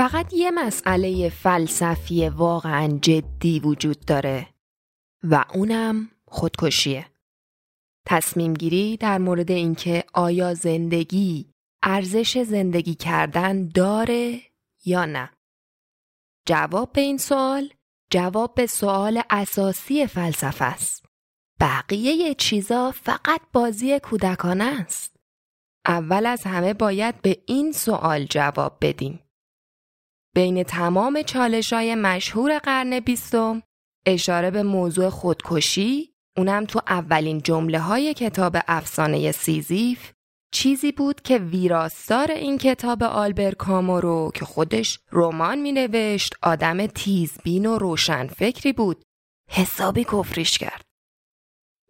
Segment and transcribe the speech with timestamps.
[0.00, 4.46] فقط یه مسئله فلسفی واقعا جدی وجود داره
[5.22, 7.06] و اونم خودکشیه.
[8.06, 11.52] تصمیم گیری در مورد اینکه آیا زندگی
[11.82, 14.40] ارزش زندگی کردن داره
[14.84, 15.30] یا نه؟
[16.46, 17.68] جواب به این سوال
[18.10, 21.04] جواب به سوال اساسی فلسفه است.
[21.60, 25.16] بقیه چیزا فقط بازی کودکانه است.
[25.86, 29.29] اول از همه باید به این سوال جواب بدیم.
[30.34, 33.62] بین تمام چالش های مشهور قرن بیستم
[34.06, 40.12] اشاره به موضوع خودکشی اونم تو اولین جمله های کتاب افسانه سیزیف
[40.52, 46.86] چیزی بود که ویراستار این کتاب آلبر کامو رو که خودش رمان می نوشت آدم
[46.86, 49.02] تیزبین و روشن فکری بود
[49.50, 50.82] حسابی کفریش کرد.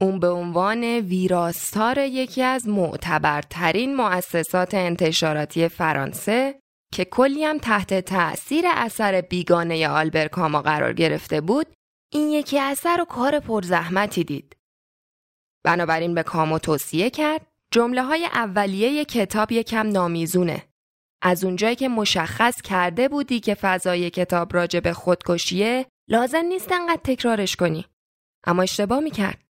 [0.01, 6.60] اون به عنوان ویراستار یکی از معتبرترین مؤسسات انتشاراتی فرانسه
[6.95, 11.67] که کلی هم تحت تأثیر اثر بیگانه آلبر کامو قرار گرفته بود
[12.13, 14.57] این یکی اثر و کار پرزحمتی دید.
[15.65, 20.63] بنابراین به کامو توصیه کرد جمله های اولیه کتاب یکم نامیزونه.
[21.23, 27.01] از اونجایی که مشخص کرده بودی که فضای کتاب راجع به خودکشیه لازم نیست انقدر
[27.05, 27.87] تکرارش کنی.
[28.47, 29.45] اما اشتباه می‌کرد.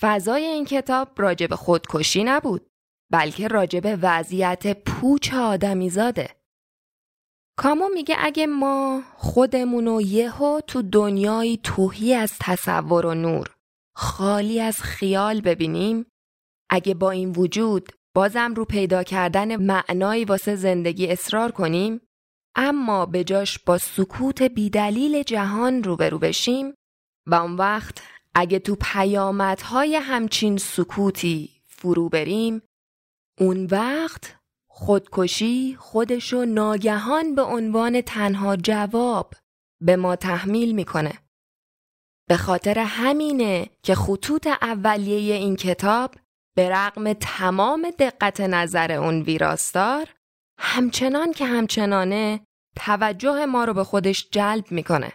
[0.00, 2.70] فضای این کتاب راجع به خودکشی نبود
[3.12, 6.43] بلکه راجع به وضعیت پوچ آدمیزاده.
[7.56, 13.54] کامو میگه اگه ما خودمونو یهو تو دنیای توهی از تصور و نور
[13.96, 16.06] خالی از خیال ببینیم
[16.70, 22.00] اگه با این وجود بازم رو پیدا کردن معنایی واسه زندگی اصرار کنیم
[22.56, 26.74] اما به جاش با سکوت بیدلیل جهان روبرو بشیم
[27.26, 28.02] و اون وقت
[28.34, 32.62] اگه تو پیامدهای همچین سکوتی فرو بریم
[33.40, 34.36] اون وقت
[34.76, 39.34] خودکشی خودشو ناگهان به عنوان تنها جواب
[39.82, 41.12] به ما تحمیل می‌کنه.
[42.28, 46.14] به خاطر همینه که خطوط اولیه این کتاب
[46.56, 50.14] به رغم تمام دقت نظر اون ویراستار
[50.58, 52.46] همچنان که همچنانه
[52.76, 55.12] توجه ما رو به خودش جلب می‌کنه.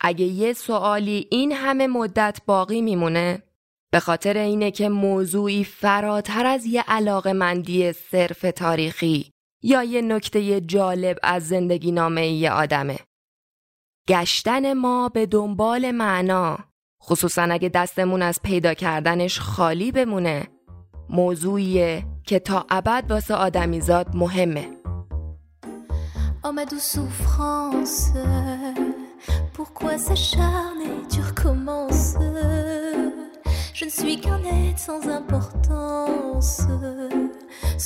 [0.00, 3.42] اگه یه سوالی این همه مدت باقی میمونه
[3.92, 9.30] به خاطر اینه که موضوعی فراتر از یه علاقه مندی صرف تاریخی
[9.62, 12.98] یا یه نکته جالب از زندگی نامه ای آدمه.
[14.08, 16.58] گشتن ما به دنبال معنا
[17.02, 20.48] خصوصا اگه دستمون از پیدا کردنش خالی بمونه
[21.10, 24.78] موضوعیه که تا ابد واسه آدمیزاد مهمه.
[26.58, 28.12] Ma douce souffrance,
[29.52, 32.16] pourquoi s'acharner, tu recommences
[33.78, 36.50] Je ne suis qu'un être sans importance.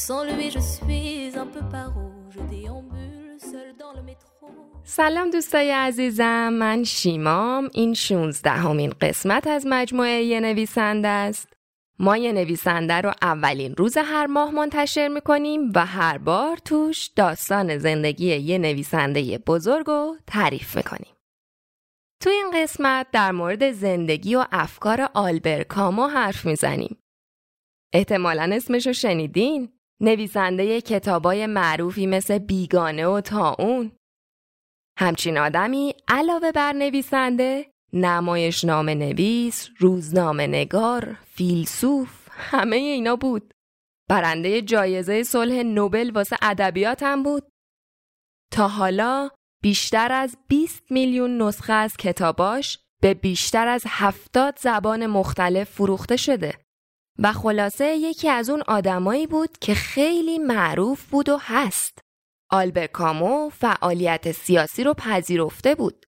[0.04, 2.06] Sans lui, je suis un peu paro.
[2.34, 4.46] Je déambule seul dans le métro.
[4.84, 11.48] سلام دوستای عزیزم من شیمام این 16 همین قسمت از مجموعه یه نویسنده است
[11.98, 17.78] ما یه نویسنده رو اولین روز هر ماه منتشر می‌کنیم و هر بار توش داستان
[17.78, 21.12] زندگی یه نویسنده بزرگ رو تعریف می‌کنیم
[22.22, 26.98] تو این قسمت در مورد زندگی و افکار آلبر کامو حرف می‌زنیم.
[27.94, 29.68] احتمالا اسمشو شنیدین؟
[30.00, 33.92] نویسنده کتابای معروفی مثل بیگانه و تاون.
[34.98, 43.54] همچین آدمی علاوه بر نویسنده نمایش نام نویس، روزنامه نگار، فیلسوف همه اینا بود.
[44.10, 47.48] برنده جایزه صلح نوبل واسه ادبیات هم بود.
[48.52, 49.30] تا حالا
[49.62, 56.54] بیشتر از 20 میلیون نسخه از کتاباش به بیشتر از 70 زبان مختلف فروخته شده
[57.18, 61.98] و خلاصه یکی از اون آدمایی بود که خیلی معروف بود و هست.
[62.50, 66.06] آلبر کامو فعالیت سیاسی رو پذیرفته بود.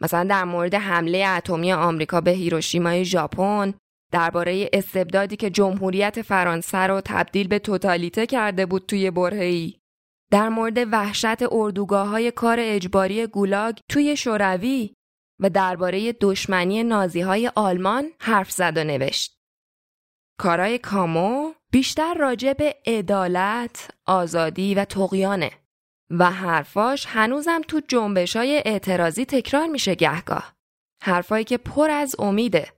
[0.00, 3.74] مثلا در مورد حمله اتمی آمریکا به هیروشیمای ژاپن،
[4.12, 9.74] درباره استبدادی که جمهوریت فرانسه رو تبدیل به توتالیته کرده بود توی برهه‌ای
[10.30, 14.94] در مورد وحشت اردوگاه های کار اجباری گولاگ توی شوروی
[15.40, 19.38] و درباره دشمنی نازی های آلمان حرف زد و نوشت.
[20.38, 25.50] کارای کامو بیشتر راجع به عدالت، آزادی و تقیانه
[26.10, 30.54] و حرفاش هنوزم تو جنبش های اعتراضی تکرار میشه گهگاه.
[31.02, 32.72] حرفایی که پر از امیده.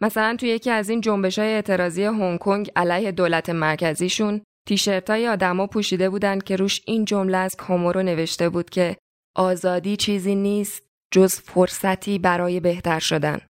[0.00, 5.28] مثلا تو یکی از این جنبش های اعتراضی هنگ کنگ علیه دولت مرکزیشون تیشرت های
[5.28, 8.96] آدما پوشیده بودن که روش این جمله از کامورو نوشته بود که
[9.36, 13.40] آزادی چیزی نیست جز فرصتی برای بهتر شدن.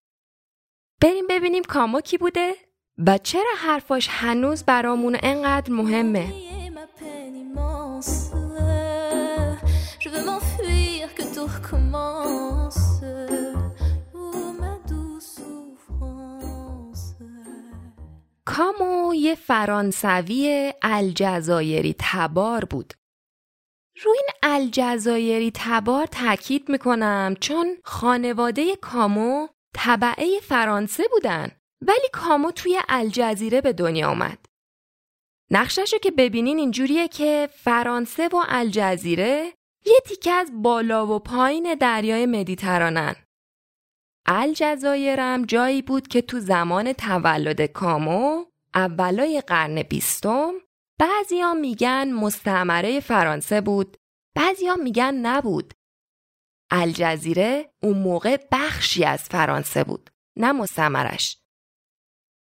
[1.01, 2.53] بریم ببینیم کامو کی بوده
[2.97, 6.33] و چرا حرفاش هنوز برامون انقدر مهمه.
[18.45, 22.93] کامو یه فرانسوی الجزایری تبار بود.
[24.03, 31.51] روی این الجزایری تبار تاکید می‌کنم چون خانواده کامو طبعه فرانسه بودن
[31.81, 34.45] ولی کامو توی الجزیره به دنیا آمد.
[35.51, 39.53] نقشش رو که ببینین اینجوریه که فرانسه و الجزیره
[39.85, 43.15] یه تیکه از بالا و پایین دریای مدیترانن.
[44.25, 50.53] الجزایرم جایی بود که تو زمان تولد کامو اولای قرن بیستم
[50.99, 53.97] بعضیا میگن مستعمره فرانسه بود
[54.35, 55.73] بعضیا میگن نبود.
[56.71, 61.37] الجزیره اون موقع بخشی از فرانسه بود نه مستعمرش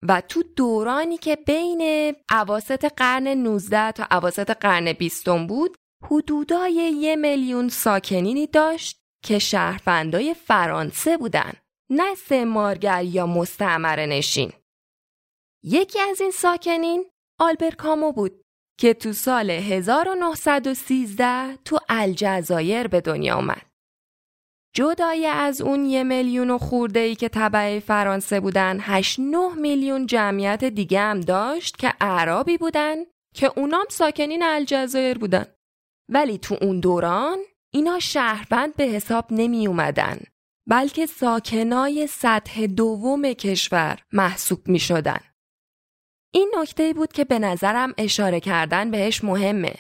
[0.08, 7.16] و تو دورانی که بین عواست قرن 19 تا عواست قرن بیستم بود حدودای یه
[7.16, 11.52] میلیون ساکنینی داشت که شهروندای فرانسه بودن.
[11.90, 14.52] نه سمارگر یا مستعمره نشین
[15.64, 17.10] یکی از این ساکنین
[17.40, 18.44] آلبر کامو بود
[18.78, 23.66] که تو سال 1913 تو الجزایر به دنیا آمد.
[24.74, 30.06] جدای از اون یه میلیون و خورده ای که طبعه فرانسه بودن 8 9 میلیون
[30.06, 32.96] جمعیت دیگه هم داشت که اعرابی بودن
[33.34, 35.46] که اونام ساکنین الجزایر بودن.
[36.08, 37.38] ولی تو اون دوران
[37.72, 40.18] اینا شهروند به حساب نمی اومدن
[40.70, 45.20] بلکه ساکنای سطح دوم کشور محسوب می شدن.
[46.34, 49.74] این نکته بود که به نظرم اشاره کردن بهش مهمه.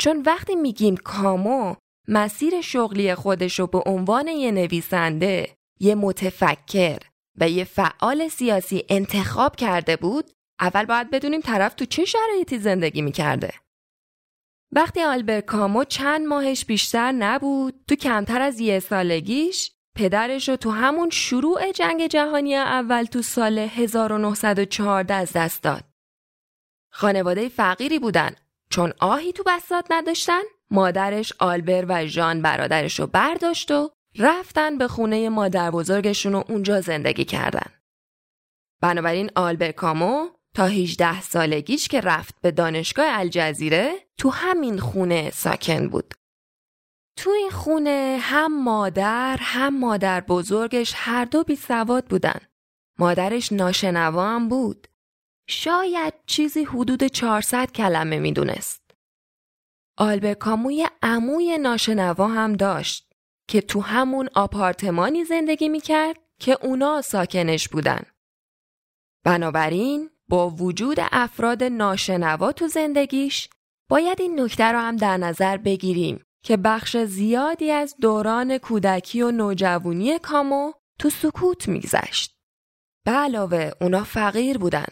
[0.00, 1.74] چون وقتی میگیم کامو
[2.08, 6.98] مسیر شغلی خودش رو به عنوان یه نویسنده، یه متفکر
[7.40, 10.30] و یه فعال سیاسی انتخاب کرده بود،
[10.60, 13.52] اول باید بدونیم طرف تو چه شرایطی زندگی می‌کرده.
[14.72, 20.70] وقتی آلبر کامو چند ماهش بیشتر نبود، تو کمتر از یه سالگیش پدرش رو تو
[20.70, 25.84] همون شروع جنگ جهانی اول تو سال 1914 از دست داد.
[26.90, 28.30] خانواده فقیری بودن
[28.70, 34.88] چون آهی تو بسات نداشتن مادرش آلبر و ژان برادرش رو برداشت و رفتن به
[34.88, 37.72] خونه مادر بزرگشون و اونجا زندگی کردن.
[38.80, 45.88] بنابراین آلبر کامو تا 18 سالگیش که رفت به دانشگاه الجزیره تو همین خونه ساکن
[45.88, 46.14] بود.
[47.22, 52.40] تو این خونه هم مادر هم مادر بزرگش هر دو بی سواد بودن.
[52.98, 54.86] مادرش ناشنوا هم بود.
[55.48, 58.90] شاید چیزی حدود 400 کلمه می‌دونست.
[59.98, 63.12] آلبر کاموی عموی ناشنوا هم داشت
[63.48, 68.02] که تو همون آپارتمانی زندگی می‌کرد که اونا ساکنش بودن.
[69.24, 73.48] بنابراین با وجود افراد ناشنوا تو زندگیش
[73.90, 79.30] باید این نکته رو هم در نظر بگیریم که بخش زیادی از دوران کودکی و
[79.30, 82.36] نوجوانی کامو تو سکوت میگذشت.
[83.04, 84.86] به علاوه اونا فقیر بودن.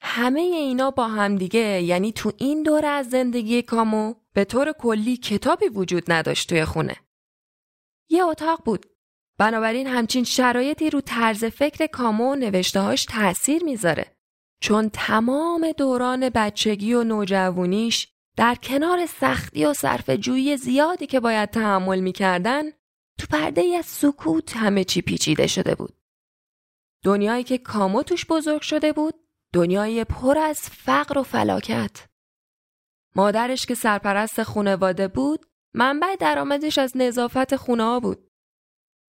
[0.00, 5.68] همه اینا با همدیگه یعنی تو این دوره از زندگی کامو به طور کلی کتابی
[5.68, 6.96] وجود نداشت توی خونه.
[8.10, 8.86] یه اتاق بود.
[9.38, 14.16] بنابراین همچین شرایطی رو طرز فکر کامو و نوشتهاش تأثیر می‌ذاره.
[14.60, 18.08] چون تمام دوران بچگی و نوجوانیش
[18.38, 22.62] در کنار سختی و صرف جویی زیادی که باید تحمل می‌کردن
[23.18, 25.96] تو پرده از سکوت همه چی پیچیده شده بود.
[27.04, 29.14] دنیایی که کامو توش بزرگ شده بود
[29.52, 32.06] دنیای پر از فقر و فلاکت.
[33.16, 38.30] مادرش که سرپرست خونواده بود منبع درآمدش از نظافت خونه ها بود.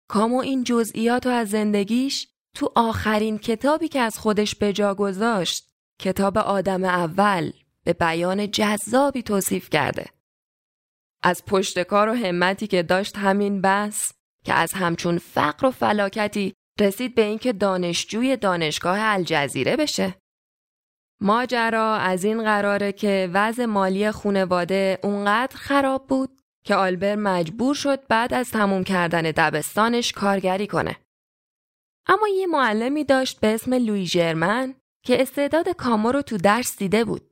[0.10, 5.74] کامو این جزئیات و از زندگیش تو آخرین کتابی که از خودش به جا گذاشت
[6.02, 7.52] کتاب آدم اول
[7.86, 10.06] به بیان جذابی توصیف کرده.
[11.24, 14.12] از پشتکار و همتی که داشت همین بس
[14.46, 20.16] که از همچون فقر و فلاکتی رسید به اینکه دانشجوی دانشگاه الجزیره بشه.
[21.22, 28.08] ماجرا از این قراره که وضع مالی خونواده اونقدر خراب بود که آلبر مجبور شد
[28.08, 30.96] بعد از تموم کردن دبستانش کارگری کنه.
[32.08, 37.06] اما یه معلمی داشت به اسم لوی جرمن که استعداد کامو رو تو درس دیده
[37.06, 37.29] بود.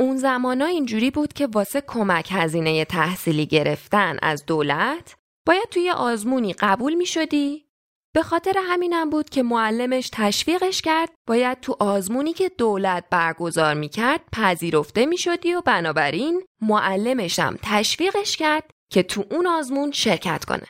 [0.00, 6.52] اون زمانا اینجوری بود که واسه کمک هزینه تحصیلی گرفتن از دولت باید توی آزمونی
[6.52, 7.68] قبول می شدی
[8.14, 14.20] به خاطر همینم بود که معلمش تشویقش کرد باید تو آزمونی که دولت برگزار می‌کرد
[14.32, 20.66] پذیرفته می‌شدی و بنابراین معلمشم تشویقش کرد که تو اون آزمون شرکت کنه.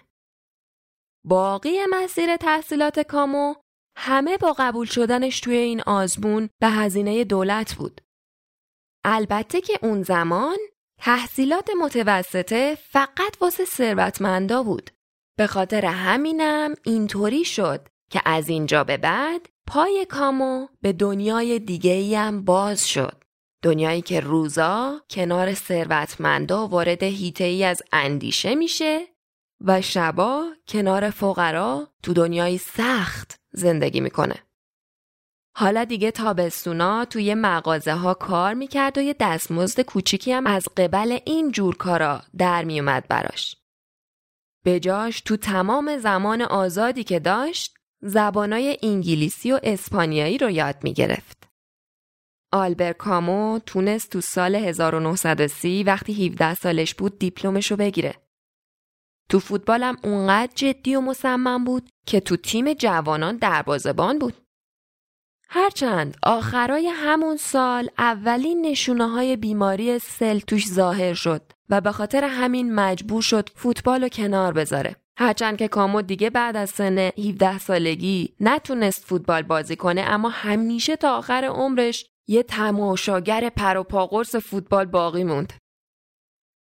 [1.25, 3.55] باقی مسیر تحصیلات کامو
[3.97, 8.01] همه با قبول شدنش توی این آزمون به هزینه دولت بود.
[9.05, 10.59] البته که اون زمان
[10.99, 14.91] تحصیلات متوسطه فقط واسه ثروتمندا بود.
[15.37, 22.19] به خاطر همینم اینطوری شد که از اینجا به بعد پای کامو به دنیای دیگه
[22.19, 23.25] هم باز شد.
[23.63, 29.01] دنیایی که روزا کنار ثروتمندا وارد هیته ای از اندیشه میشه
[29.61, 34.48] و شبا کنار فقرا تو دنیای سخت زندگی می‌کنه.
[35.61, 41.19] حالا دیگه تابستونا توی مغازه ها کار می‌کرد و یه دستمزد کوچیکی هم از قبل
[41.25, 43.57] این جور کارا در میومد براش.
[44.65, 51.49] بجاش تو تمام زمان آزادی که داشت زبانای انگلیسی و اسپانیایی رو یاد می‌گرفت.
[52.53, 58.15] آلبر کامو تونست تو سال 1930 وقتی 17 سالش بود دیپلمش رو بگیره.
[59.31, 64.48] تو فوتبالم اونقدر جدی و مصمم بود که تو تیم جوانان دروازه‌بان بود.
[65.51, 72.25] هرچند آخرای همون سال اولین نشونه های بیماری سل توش ظاهر شد و به خاطر
[72.25, 74.97] همین مجبور شد فوتبال رو کنار بذاره.
[75.19, 80.97] هرچند که کامو دیگه بعد از سن 17 سالگی نتونست فوتبال بازی کنه اما همیشه
[80.97, 85.53] تا آخر عمرش یه تماشاگر پر و پاقرس فوتبال باقی موند.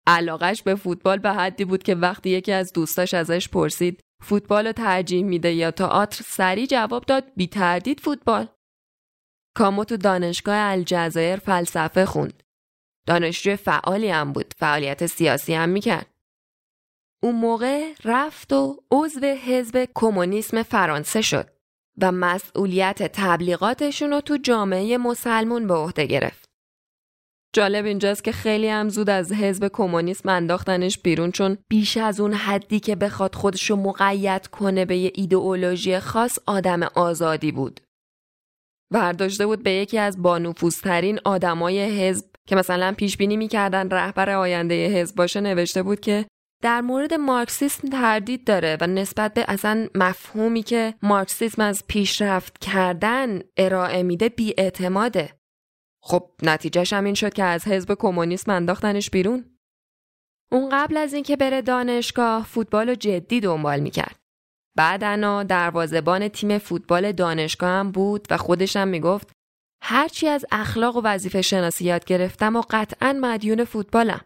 [0.07, 4.71] علاقش به فوتبال به حدی بود که وقتی یکی از دوستاش ازش پرسید فوتبال رو
[4.71, 8.47] ترجیح میده یا تئاتر سری جواب داد بی تردید فوتبال.
[9.57, 12.43] کامو تو دانشگاه الجزایر فلسفه خوند.
[13.07, 14.53] دانشجوی فعالی هم بود.
[14.57, 16.07] فعالیت سیاسی هم می‌کرد.
[17.23, 21.49] اون موقع رفت و عضو حزب کمونیسم فرانسه شد
[22.01, 26.49] و مسئولیت تبلیغاتشون رو تو جامعه مسلمون به عهده گرفت.
[27.55, 32.33] جالب اینجاست که خیلی هم زود از حزب کمونیسم انداختنش بیرون چون بیش از اون
[32.33, 37.86] حدی که بخواد خودشو مقید کنه به یه ایدئولوژی خاص آدم آزادی بود.
[38.91, 44.87] ورداشته بود به یکی از بانوفوزترین آدمای حزب که مثلا پیش بینی می‌کردن رهبر آینده
[44.87, 46.25] حزب باشه نوشته بود که
[46.63, 53.41] در مورد مارکسیسم تردید داره و نسبت به اصلا مفهومی که مارکسیسم از پیشرفت کردن
[53.57, 55.33] ارائه میده بیاعتماده.
[56.03, 59.57] خب نتیجهش هم این شد که از حزب کمونیسم انداختنش بیرون.
[60.51, 64.26] اون قبل از اینکه بره دانشگاه فوتبال رو جدی دنبال می‌کرد.
[64.77, 69.31] بعدنا دروازبان تیم فوتبال دانشگاه هم بود و خودش هم می‌گفت
[69.83, 74.25] هرچی از اخلاق و وظیفه شناسی یاد گرفتم و قطعا مدیون فوتبالم.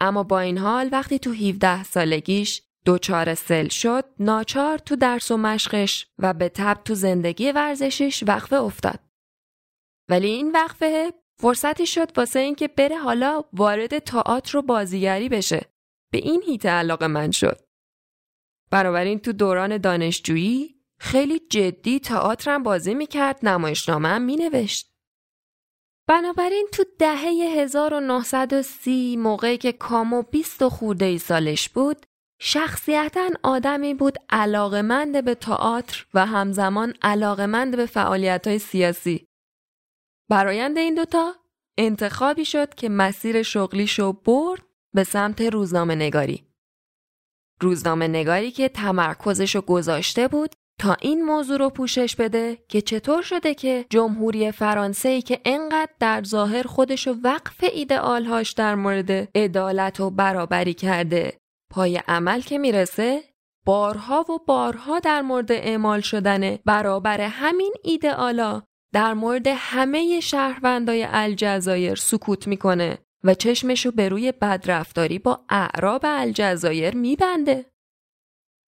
[0.00, 5.36] اما با این حال وقتی تو 17 سالگیش دوچار سل شد ناچار تو درس و
[5.36, 9.00] مشقش و به تب تو زندگی ورزشش وقفه افتاد.
[10.10, 15.60] ولی این وقفه فرصتی شد واسه اینکه بره حالا وارد تئاتر و بازیگری بشه.
[16.12, 17.65] به این هیت علاقه من شد.
[18.70, 24.92] بنابراین تو دوران دانشجویی خیلی جدی تئاترم بازی می‌کرد نمایشنامه هم مینوشت.
[26.08, 32.06] بنابراین تو دهه 1930 موقعی که کامو 20 خورده ای سالش بود
[32.40, 39.28] شخصیتا آدمی بود علاقمند به تئاتر و همزمان علاقمند به فعالیت های سیاسی.
[40.30, 41.34] برایند این دوتا
[41.78, 44.62] انتخابی شد که مسیر شغلیشو برد
[44.94, 46.46] به سمت روزنامه نگاری.
[47.60, 53.54] روزنامه نگاری که تمرکزشو گذاشته بود تا این موضوع رو پوشش بده که چطور شده
[53.54, 60.10] که جمهوری فرانسه ای که انقدر در ظاهر خودشو وقف ایدئالهاش در مورد عدالت و
[60.10, 61.38] برابری کرده
[61.70, 63.22] پای عمل که می‌رسه
[63.66, 68.62] بارها و بارها در مورد اعمال شدن برابر همین ایدئالا
[68.94, 72.98] در مورد همه شهروندای الجزایر سکوت می‌کنه.
[73.24, 77.66] و چشمشو به روی بدرفتاری با اعراب الجزایر میبنده.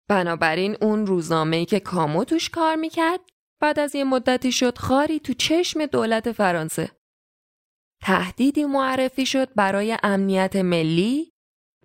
[0.10, 3.20] بنابراین اون روزنامه‌ای که کامو توش کار می‌کرد
[3.62, 6.92] بعد از یه مدتی شد خاری تو چشم دولت فرانسه.
[8.02, 11.32] تهدیدی معرفی شد برای امنیت ملی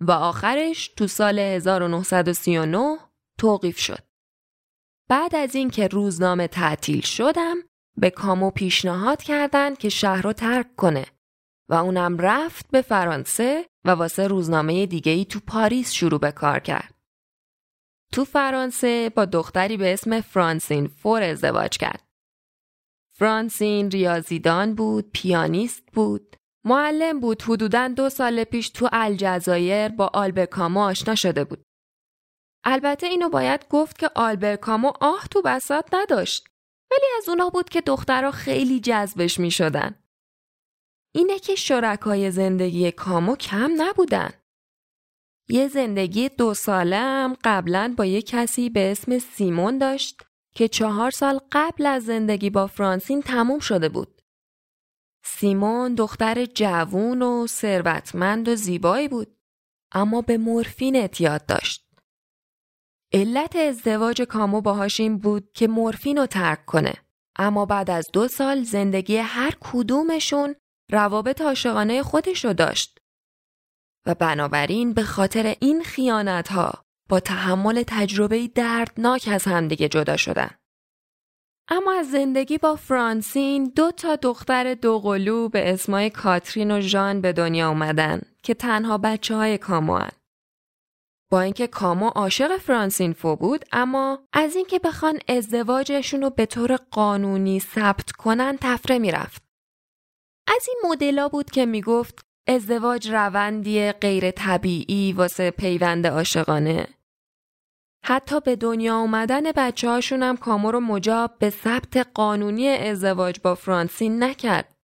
[0.01, 2.97] و آخرش تو سال 1939
[3.39, 4.03] توقیف شد.
[5.09, 7.57] بعد از اینکه روزنامه تعطیل شدم
[7.97, 11.05] به کامو پیشنهاد کردند که شهر رو ترک کنه
[11.69, 16.59] و اونم رفت به فرانسه و واسه روزنامه دیگه ای تو پاریس شروع به کار
[16.59, 16.93] کرد.
[18.13, 22.03] تو فرانسه با دختری به اسم فرانسین فور ازدواج کرد.
[23.17, 30.45] فرانسین ریاضیدان بود، پیانیست بود، معلم بود حدوداً دو سال پیش تو الجزایر با آلبر
[30.45, 31.63] کامو آشنا شده بود.
[32.65, 36.47] البته اینو باید گفت که آلبر کامو آه تو بسات نداشت.
[36.91, 40.02] ولی از اونا بود که دخترها خیلی جذبش می شدن.
[41.15, 44.29] اینه که شرکای زندگی کامو کم نبودن.
[45.49, 50.21] یه زندگی دو ساله هم قبلا با یه کسی به اسم سیمون داشت
[50.55, 54.21] که چهار سال قبل از زندگی با فرانسین تموم شده بود.
[55.25, 59.37] سیمون دختر جوون و ثروتمند و زیبایی بود
[59.91, 61.83] اما به مورفین اعتیاد داشت.
[63.13, 66.93] علت ازدواج کامو باهاش این بود که مورفین رو ترک کنه
[67.35, 70.55] اما بعد از دو سال زندگی هر کدومشون
[70.91, 72.99] روابط عاشقانه خودش رو داشت.
[74.05, 80.49] و بنابراین به خاطر این خیانت ها با تحمل تجربه دردناک از همدیگه جدا شدن.
[81.67, 87.33] اما از زندگی با فرانسین دو تا دختر دوقلو به اسمای کاترین و ژان به
[87.33, 90.11] دنیا اومدن که تنها بچه های کامو هن.
[91.31, 96.75] با اینکه کامو عاشق فرانسین فو بود اما از اینکه بخوان ازدواجشون رو به طور
[96.75, 99.42] قانونی ثبت کنن تفره می‌رفت.
[100.47, 106.87] از این مدلا بود که می‌گفت ازدواج روندی غیر طبیعی واسه پیوند عاشقانه
[108.05, 113.55] حتی به دنیا آمدن بچه هاشون هم کامو رو مجاب به ثبت قانونی ازدواج با
[113.55, 114.75] فرانسین نکرد.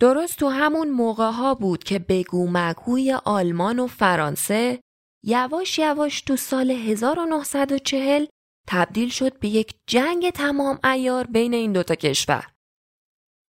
[0.00, 4.80] درست تو همون موقع ها بود که بگو مگوی آلمان و فرانسه
[5.24, 8.26] یواش یواش تو سال 1940
[8.68, 12.55] تبدیل شد به یک جنگ تمام ایار بین این دوتا کشور.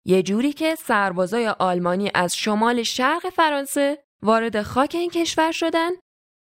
[0.05, 5.89] یه جوری که سربازای آلمانی از شمال شرق فرانسه وارد خاک این کشور شدن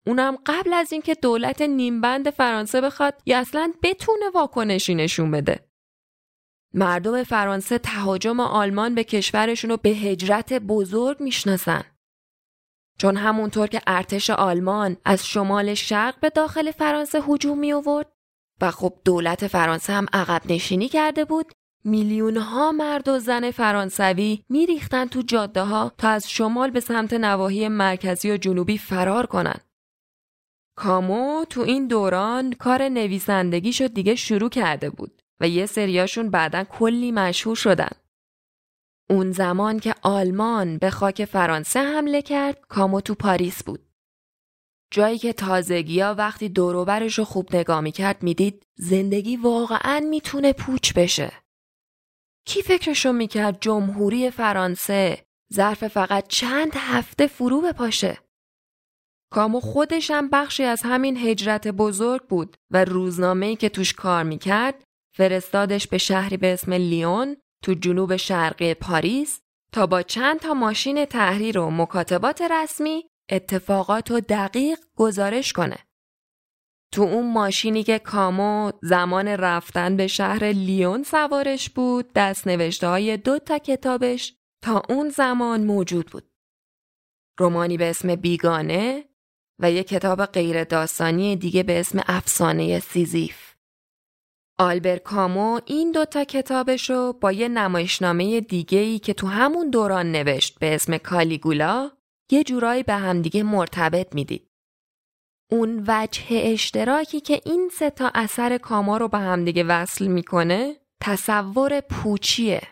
[0.07, 5.71] اونم قبل از اینکه دولت نیمبند فرانسه بخواد یا اصلا بتونه واکنشی نشون بده.
[6.75, 11.85] مردم فرانسه تهاجم آلمان به کشورشون رو به هجرت بزرگ می‌شناسن.
[12.99, 18.13] چون همونطور که ارتش آلمان از شمال شرق به داخل فرانسه هجوم می آورد
[18.61, 21.53] و خب دولت فرانسه هم عقب نشینی کرده بود
[21.85, 27.13] میلیون ها مرد و زن فرانسوی میریختن تو جاده ها تا از شمال به سمت
[27.13, 29.61] نواحی مرکزی و جنوبی فرار کنن.
[30.77, 37.13] کامو تو این دوران کار نویسندگیشو دیگه شروع کرده بود و یه سریاشون بعدا کلی
[37.13, 37.91] مشهور شدن.
[39.11, 43.81] اون زمان که آلمان به خاک فرانسه حمله کرد کامو تو پاریس بود.
[44.93, 51.33] جایی که تازگیا وقتی دوروبرش رو خوب نگاه می‌کرد می‌دید زندگی واقعا می‌تونه پوچ بشه.
[52.47, 55.25] کی فکرشو می‌کرد جمهوری فرانسه
[55.55, 58.19] ظرف فقط چند هفته فرو بپاشه؟
[59.33, 64.85] کامو خودش هم بخشی از همین هجرت بزرگ بود و روزنامه‌ای که توش کار می‌کرد
[65.17, 69.41] فرستادش به شهری به اسم لیون تو جنوب شرقی پاریس
[69.73, 75.77] تا با چند تا ماشین تحریر و مکاتبات رسمی اتفاقات و دقیق گزارش کنه.
[76.93, 83.17] تو اون ماشینی که کامو زمان رفتن به شهر لیون سوارش بود دست نوشته های
[83.17, 86.31] دو تا کتابش تا اون زمان موجود بود.
[87.39, 89.05] رومانی به اسم بیگانه
[89.59, 93.51] و یک کتاب غیر داستانی دیگه به اسم افسانه سیزیف.
[94.59, 100.13] آلبر کامو این دوتا کتابش رو با یه نمایشنامه دیگه ای که تو همون دوران
[100.13, 101.91] نوشت به اسم کالیگولا
[102.33, 104.50] یه جورایی به همدیگه مرتبط می‌دید.
[105.51, 111.81] اون وجه اشتراکی که این سه تا اثر کاما رو به همدیگه وصل می‌کنه تصور
[111.81, 112.63] پوچیه.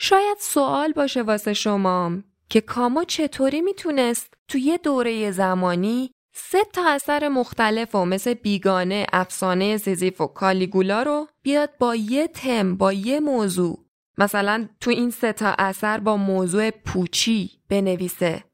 [0.00, 2.12] شاید سوال باشه واسه شما
[2.48, 9.06] که کاما چطوری می‌تونست تو یه دوره زمانی سه تا اثر مختلف و مثل بیگانه،
[9.12, 13.84] افسانه سیزیف و کالیگولا رو بیاد با یه تم با یه موضوع
[14.18, 18.49] مثلا تو این سه تا اثر با موضوع پوچی بنویسه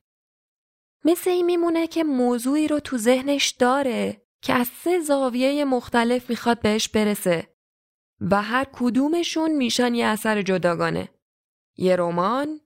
[1.06, 6.60] مثل این میمونه که موضوعی رو تو ذهنش داره که از سه زاویه مختلف می‌خواد
[6.60, 7.56] بهش برسه
[8.20, 11.08] و هر کدومشون میشن یه اثر جداگانه
[11.76, 12.60] یه رمان،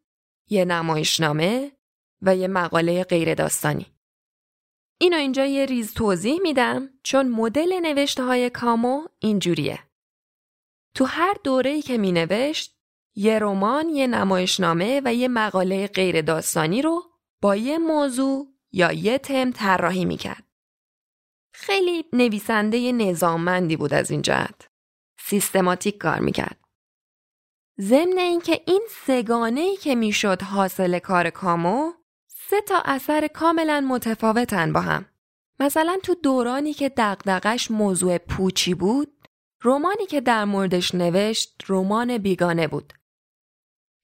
[0.49, 1.73] یه نمایشنامه
[2.23, 3.87] و یه مقاله غیر داستانی.
[4.99, 9.79] اینو اینجا یه ریز توضیح میدم چون مدل نوشته های کامو اینجوریه.
[10.95, 12.77] تو هر دوره‌ای که می نوشت
[13.15, 17.10] یه رمان، یه نمایشنامه و یه مقاله غیر داستانی رو
[17.41, 20.45] با یه موضوع یا یه تم طراحی می‌کرد.
[21.53, 24.69] خیلی نویسنده نظاممندی بود از این جهت.
[25.21, 26.59] سیستماتیک کار می‌کرد.
[27.81, 31.93] ضمن اینکه این سگانه ای که می‌شد حاصل کار کامو
[32.29, 35.07] سه تا اثر کاملا متفاوتن با هم.
[35.61, 39.29] مثلا تو دورانی که دقدقش موضوع پوچی بود،
[39.63, 42.93] رمانی که در موردش نوشت رمان بیگانه بود.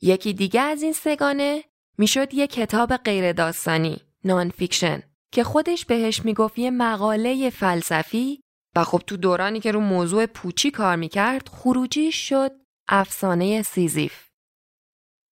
[0.02, 1.64] یکی دیگه از این سه‌گانه
[1.98, 8.40] می‌شد یه کتاب غیر داستانی non-fiction که خودش بهش می‌گفت یه مقاله فلسفی
[8.76, 12.52] و خب تو دورانی که رو موضوع پوچی کار می‌کرد خروجی شد
[12.88, 14.26] افسانه سیزیف.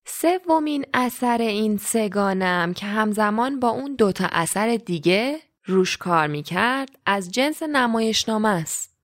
[0.07, 7.31] سومین اثر این سه‌گانم که همزمان با اون دوتا اثر دیگه روش کار می‌کرد از
[7.31, 8.97] جنس نمایشنامه است.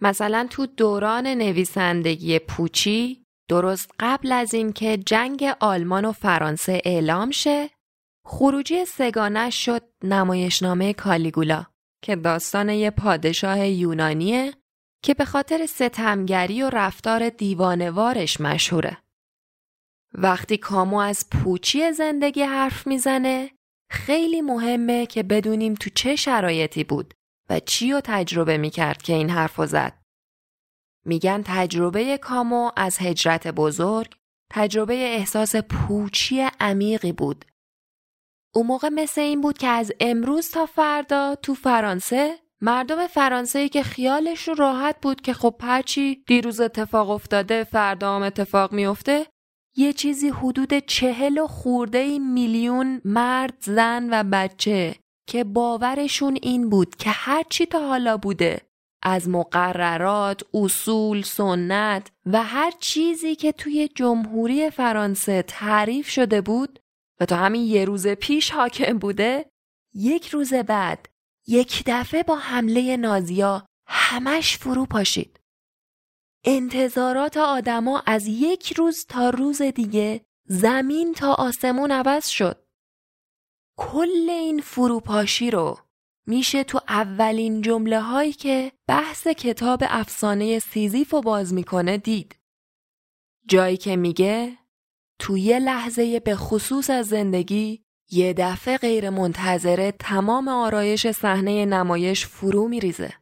[0.00, 3.21] مثلا تو دوران نویسندگی پوچی
[3.52, 7.70] درست قبل از اینکه جنگ آلمان و فرانسه اعلام شه
[8.26, 11.66] خروجی سگانه شد نمایشنامه کالیگولا
[12.04, 14.54] که داستان یه پادشاه یونانیه
[15.04, 18.98] که به خاطر ستمگری و رفتار دیوانوارش مشهوره.
[20.14, 23.50] وقتی کامو از پوچی زندگی حرف می‌زنه
[23.90, 27.14] خیلی مهمه که بدونیم تو چه شرایطی بود
[27.50, 30.01] و چی رو تجربه می‌کرد که این حرف زد.
[31.04, 34.14] میگن تجربه کامو از هجرت بزرگ
[34.52, 37.44] تجربه احساس پوچی عمیقی بود.
[38.54, 43.82] اون موقع مثل این بود که از امروز تا فردا تو فرانسه مردم فرانسه که
[43.82, 49.26] خیالشون راحت بود که خب هرچی دیروز اتفاق افتاده فردا هم اتفاق میفته
[49.76, 54.96] یه چیزی حدود چهل و خورده میلیون مرد زن و بچه
[55.28, 58.60] که باورشون این بود که هرچی تا حالا بوده
[59.02, 66.78] از مقررات، اصول، سنت و هر چیزی که توی جمهوری فرانسه تعریف شده بود
[67.20, 69.50] و تا همین یه روز پیش حاکم بوده
[69.94, 71.08] یک روز بعد
[71.46, 75.40] یک دفعه با حمله نازیا همش فرو پاشید.
[76.44, 82.64] انتظارات آدما از یک روز تا روز دیگه زمین تا آسمون عوض شد.
[83.78, 85.78] کل این فروپاشی رو
[86.26, 92.36] میشه تو اولین جمله هایی که بحث کتاب افسانه سیزیف رو باز می‌کنه دید.
[93.48, 94.58] جایی که میگه
[95.18, 102.26] تو یه لحظه به خصوص از زندگی یه دفعه غیر منتظره تمام آرایش صحنه نمایش
[102.26, 103.12] فرو میریزه.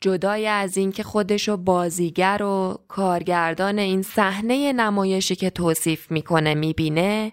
[0.00, 7.32] جدای از اینکه خودشو بازیگر و کارگردان این صحنه نمایشی که توصیف می‌کنه می‌بینه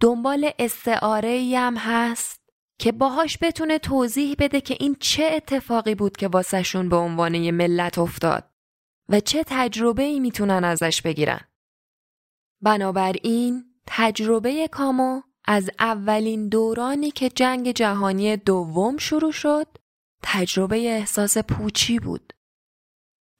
[0.00, 2.39] دنبال استعاره هم هست
[2.80, 7.52] که باهاش بتونه توضیح بده که این چه اتفاقی بود که واسهشون به عنوان یه
[7.52, 8.50] ملت افتاد
[9.08, 11.40] و چه تجربه ای می‌تونن ازش بگیرن.
[12.62, 19.66] بنابراین تجربه کامو از اولین دورانی که جنگ جهانی دوم شروع شد
[20.22, 22.32] تجربه احساس پوچی بود.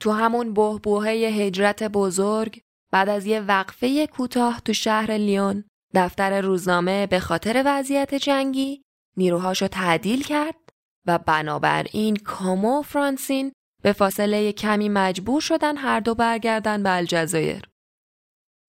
[0.00, 2.60] تو همون بهبوهه هجرت بزرگ
[2.92, 8.82] بعد از یه وقفه کوتاه تو شهر لیون دفتر روزنامه به خاطر وضعیت جنگی
[9.20, 10.56] نیروهاشو تعدیل کرد
[11.06, 13.52] و بنابراین کامو و فرانسین
[13.82, 17.62] به فاصله کمی مجبور شدن هر دو برگردن به الجزایر.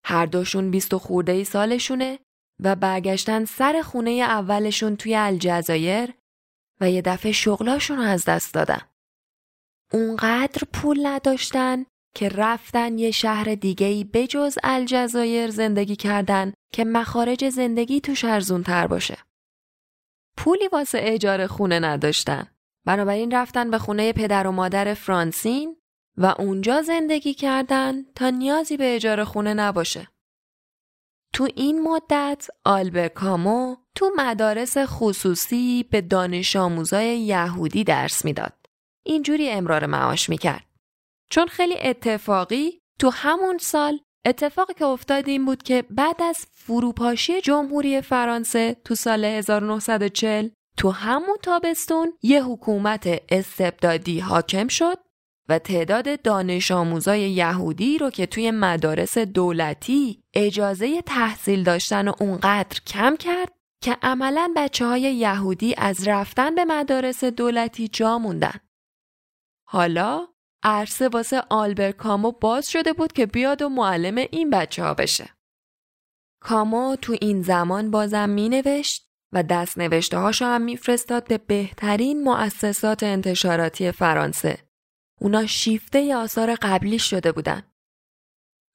[0.04, 2.18] هر دوشون بیست و خورده ای سالشونه
[2.60, 6.14] و برگشتن سر خونه اولشون توی الجزایر
[6.80, 8.80] و یه دفعه شغلاشون رو از دست دادن.
[9.92, 11.84] اونقدر پول نداشتن
[12.14, 18.62] که رفتن یه شهر دیگه ای بجز الجزایر زندگی کردن که مخارج زندگی توش ارزون
[18.62, 19.18] تر باشه.
[20.36, 22.46] پولی واسه اجاره خونه نداشتن.
[22.86, 25.76] بنابراین رفتن به خونه پدر و مادر فرانسین
[26.16, 30.08] و اونجا زندگی کردن تا نیازی به اجاره خونه نباشه.
[31.34, 38.66] تو این مدت آلبر کامو تو مدارس خصوصی به دانش آموزای یهودی درس می‌داد.
[39.06, 40.66] اینجوری امرار معاش می‌کرد.
[41.30, 47.40] چون خیلی اتفاقی تو همون سال اتفاقی که افتاد این بود که بعد از فروپاشی
[47.40, 54.98] جمهوری فرانسه تو سال 1940 تو همون تابستون یه حکومت استبدادی حاکم شد
[55.48, 62.80] و تعداد دانش آموزای یهودی رو که توی مدارس دولتی اجازه تحصیل داشتن و اونقدر
[62.86, 68.60] کم کرد که عملا بچه های یهودی از رفتن به مدارس دولتی جا موندن.
[69.68, 70.28] حالا
[70.62, 75.28] عرصه واسه آلبر کامو باز شده بود که بیاد و معلم این بچه ها بشه.
[76.42, 82.24] کامو تو این زمان بازم می نوشت و دست نوشته هاشو هم میفرستاد به بهترین
[82.24, 84.58] مؤسسات انتشاراتی فرانسه.
[85.20, 87.62] اونا شیفته آثار قبلی شده بودن.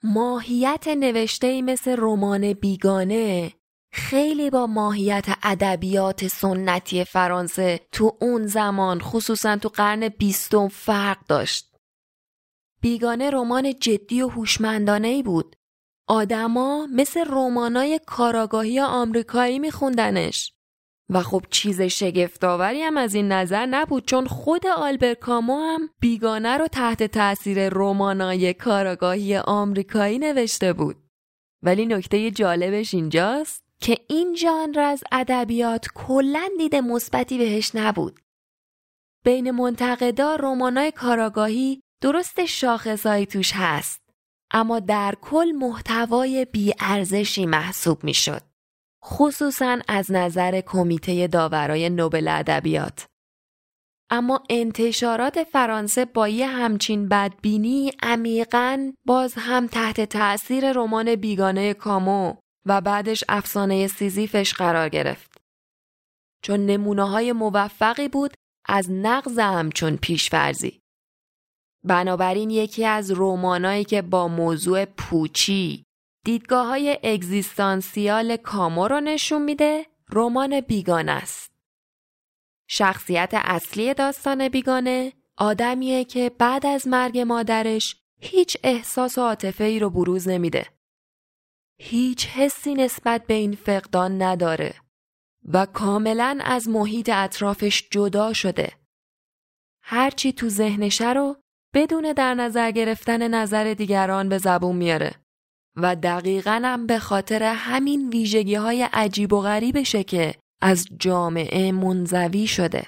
[0.03, 3.53] ماهیت نوشته مثل رمان بیگانه
[3.91, 11.66] خیلی با ماهیت ادبیات سنتی فرانسه تو اون زمان خصوصا تو قرن بیستم فرق داشت.
[12.87, 15.55] بیگانه رمان جدی و هوشمندانه ای بود.
[16.07, 20.53] آدما مثل رمانای کاراگاهی آمریکایی میخوندنش.
[21.09, 26.57] و خب چیز شگفتآوری هم از این نظر نبود چون خود آلبر کامو هم بیگانه
[26.57, 30.95] رو تحت تاثیر رمانای کاراگاهی آمریکایی نوشته بود.
[31.63, 38.19] ولی نکته جالبش اینجاست که این ژانر از ادبیات کلا دید مثبتی بهش نبود.
[39.23, 44.01] بین منتقدا رمانای کاراگاهی درست شاخصایی توش هست
[44.51, 48.41] اما در کل محتوای بیارزشی محسوب می‌شد.
[49.05, 53.05] خصوصا از نظر کمیته داورای نوبل ادبیات.
[54.09, 62.35] اما انتشارات فرانسه با یه همچین بدبینی عمیقا باز هم تحت تأثیر رمان بیگانه کامو
[62.65, 65.37] و بعدش افسانه سیزیفش قرار گرفت.
[66.43, 68.33] چون نمونه های موفقی بود
[68.67, 70.79] از نقض همچون پیشفرزی.
[71.87, 75.83] بنابراین یکی از رومانایی که با موضوع پوچی
[76.25, 81.51] دیدگاه های اگزیستانسیال کامو رو نشون میده رمان بیگانه است.
[82.69, 89.79] شخصیت اصلی داستان بیگانه آدمیه که بعد از مرگ مادرش هیچ احساس و عاطفه ای
[89.79, 90.65] رو بروز نمیده.
[91.79, 94.75] هیچ حسی نسبت به این فقدان نداره
[95.45, 98.71] و کاملا از محیط اطرافش جدا شده.
[99.81, 101.35] هرچی تو ذهنشه رو
[101.77, 105.15] بدون در نظر گرفتن نظر دیگران به زبون میاره
[105.75, 112.47] و دقیقا هم به خاطر همین ویژگی های عجیب و غریبشه که از جامعه منزوی
[112.47, 112.87] شده.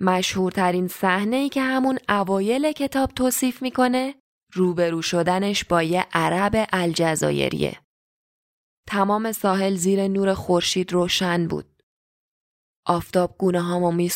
[0.00, 4.14] مشهورترین صحنه ای که همون اوایل کتاب توصیف می‌کنه
[4.52, 7.80] روبرو شدنش با یه عرب الجزایریه.
[8.88, 11.82] تمام ساحل زیر نور خورشید روشن بود.
[12.86, 14.10] آفتاب گونه هامو می.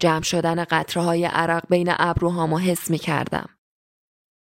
[0.00, 3.48] جمع شدن قطره های عرق بین ابروهامو حس می کردم.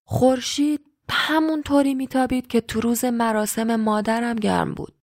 [0.04, 4.94] خورشید همونطوری میتابید که تو روز مراسم مادرم گرم بود.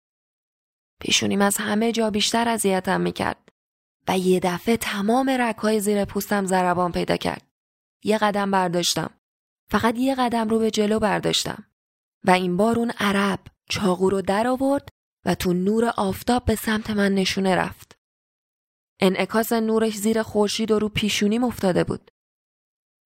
[1.00, 3.50] پیشونیم از همه جا بیشتر اذیتم می‌کرد
[4.08, 7.48] و یه دفعه تمام رکهای زیر پوستم ضربان پیدا کرد.
[8.04, 9.10] یه قدم برداشتم.
[9.72, 11.64] فقط یه قدم رو به جلو برداشتم.
[12.24, 14.90] و این بار اون عرب چاقو رو در آورد
[15.26, 17.89] و تو نور آفتاب به سمت من نشونه رفت.
[19.00, 22.12] انعکاس نورش زیر خورشید و رو پیشونیم افتاده بود.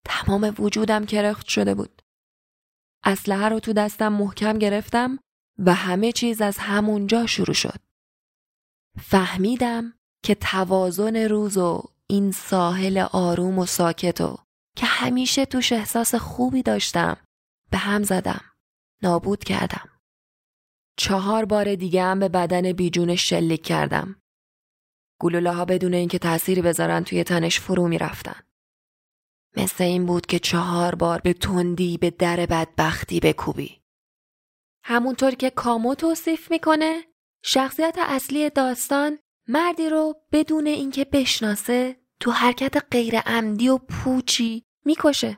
[0.05, 2.01] تمام وجودم کرخت شده بود.
[3.03, 5.19] اسلحه رو تو دستم محکم گرفتم
[5.59, 7.79] و همه چیز از همونجا شروع شد.
[9.01, 14.37] فهمیدم که توازن روز و این ساحل آروم و ساکت و
[14.75, 17.17] که همیشه توش احساس خوبی داشتم
[17.71, 18.41] به هم زدم.
[19.03, 19.89] نابود کردم.
[20.97, 24.22] چهار بار دیگه هم به بدن بیجون شلیک کردم.
[25.19, 28.41] گلوله ها بدون اینکه تأثیری بذارن توی تنش فرو می رفتن.
[29.57, 33.81] مثل این بود که چهار بار به تندی به در بدبختی بکوبی.
[34.83, 37.03] همونطور که کامو توصیف می‌کنه
[37.43, 45.37] شخصیت اصلی داستان مردی رو بدون اینکه بشناسه تو حرکت غیر عمدی و پوچی می‌کشه.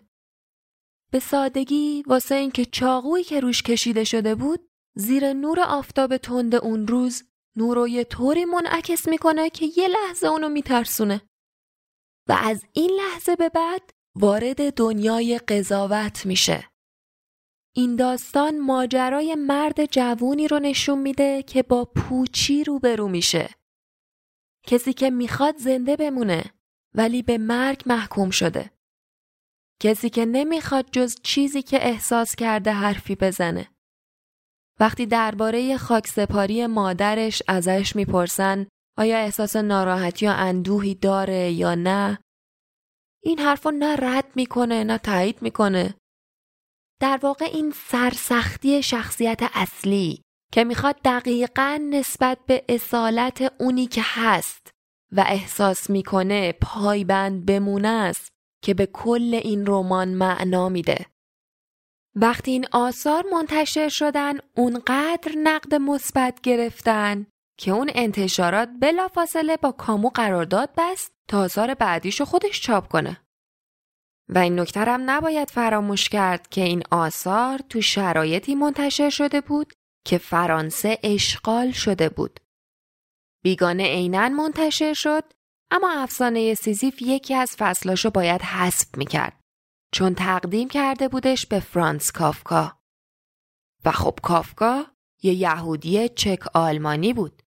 [1.11, 6.88] به سادگی واسه اینکه چاقویی که روش کشیده شده بود زیر نور آفتاب تند اون
[6.88, 7.23] روز
[7.58, 11.22] نور رو یه طوری منعکس می‌کنه که یه لحظه اونو میترسونه.
[12.30, 16.70] و از این لحظه به بعد وارد دنیای قضاوت میشه.
[17.76, 23.50] این داستان ماجرای مرد جوونی رو نشون میده که با پوچی روبرو میشه.
[24.68, 26.44] کسی که می‌خواد زنده بمونه
[26.94, 28.72] ولی به مرگ محکوم شده.
[29.82, 33.74] کسی که نمی‌خواد جز چیزی که احساس کرده حرفی بزنه.
[34.79, 42.19] وقتی درباره خاکسپاری مادرش ازش می‌پرسن آیا احساس ناراحتی یا اندوهی داره یا نه
[43.23, 45.95] این حرفو نه رد می‌کنه نه تایید می‌کنه
[47.01, 54.71] در واقع این سرسختی شخصیت اصلی که می‌خواد دقیقا نسبت به اصالت اونی که هست
[55.11, 58.29] و احساس می‌کنه پایبند بمونه است
[58.63, 61.05] که به کل این رمان معنا میده.
[62.17, 70.10] وقتی این آثار منتشر شدن اونقدر نقد مثبت گرفتن که اون انتشارات بلافاصله با کامو
[70.10, 73.21] قرارداد بست تا آثار بعدیشو خودش چاپ کنه.
[74.30, 79.73] و این نکته هم نباید فراموش کرد که این آثار تو شرایطی منتشر شده بود
[80.06, 82.39] که فرانسه اشغال شده بود.
[83.43, 85.23] بیگانه عینا منتشر شد
[85.71, 89.44] اما افسانه سیزیف یکی از فصلاشو باید حذف می‌کرد
[89.95, 92.79] چون تقدیم کرده بودش به فرانس کافکا.
[93.86, 94.86] و خب کافکا
[95.23, 97.41] یه یهودی چک آلمانی بود.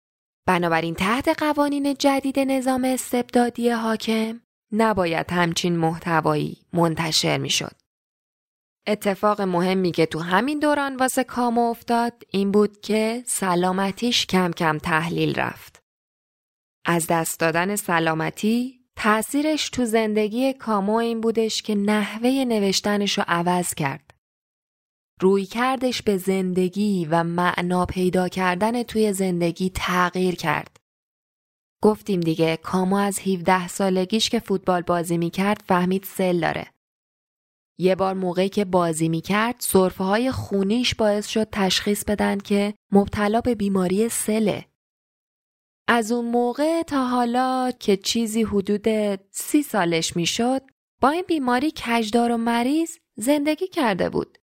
[0.47, 4.41] بنابراین تحت قوانین جدید نظام استبدادی حاکم
[4.73, 7.77] نباید همچین محتوایی منتشر می‌شد.
[8.87, 14.79] اتفاق مهمی که تو همین دوران واسه کامو افتاد این بود که سلامتیش کم کم
[14.79, 15.83] تحلیل رفت.
[16.85, 23.75] از دست دادن سلامتی تأثیرش تو زندگی کامو این بودش که نحوه نوشتنش رو عوض
[23.75, 24.15] کرد.
[25.21, 30.77] روی کردش به زندگی و معنا پیدا کردن توی زندگی تغییر کرد.
[31.83, 36.67] گفتیم دیگه کامو از 17 سالگیش که فوتبال بازی می‌کرد فهمید سل داره.
[37.79, 43.41] یه بار موقعی که بازی می‌کرد صرفه های خونیش باعث شد تشخیص بدن که مبتلا
[43.41, 44.65] به بیماری سله.
[45.89, 48.89] از اون موقع تا حالا که چیزی حدود
[49.31, 50.63] سی سالش می‌شد
[51.01, 54.39] با این بیماری کجدار و مریض زندگی کرده بود.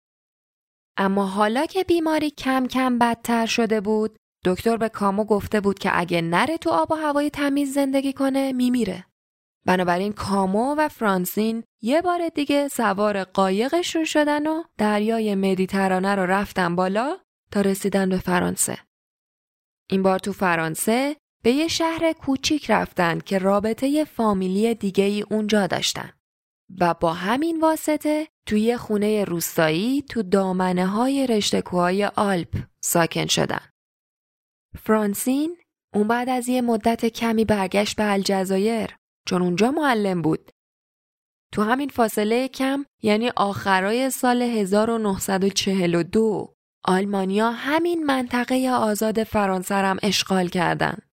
[0.97, 5.91] اما حالا که بیماری کم کم بدتر شده بود دکتر به کامو گفته بود که
[5.99, 9.07] اگه نره تو آب و هوای تمیز زندگی کنه میمیره.
[9.67, 16.77] بنابراین کامو و فرانسین یه بار دیگه سوار قایقشون شدن و دریای مدیترانه رو رفتن
[16.77, 17.19] بالا
[17.53, 18.79] تا رسیدن به فرانسه.
[19.91, 25.67] این بار تو فرانسه به یه شهر کوچیک رفتن که رابطه فامیلی دیگه ای اونجا
[25.67, 26.11] داشتن.
[26.81, 33.61] و با همین واسطه توی خونه روستایی تو دامنه های رشتکوهای آلپ ساکن شدن.
[34.83, 35.57] فرانسین
[35.95, 38.97] اون بعد از یه مدت کمی برگشت به الجزایر
[39.29, 40.51] چون اونجا معلم بود.
[41.53, 51.10] تو همین فاصله کم یعنی آخرای سال 1942 آلمانیا همین منطقه آزاد فرانسه اشغال کردند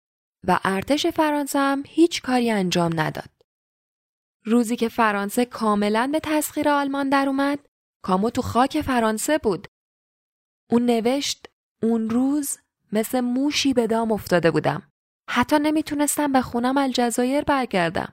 [0.48, 3.30] و ارتش فرانسه هم هیچ کاری انجام نداد.
[4.44, 7.58] روزی که فرانسه کاملا به تسخیر آلمان در اومد،
[8.04, 9.68] کامو تو خاک فرانسه بود.
[10.70, 11.46] اون نوشت
[11.82, 12.58] اون روز
[12.92, 14.92] مثل موشی به دام افتاده بودم.
[15.30, 18.12] حتی نمی‌تونستم به خونم الجزایر برگردم.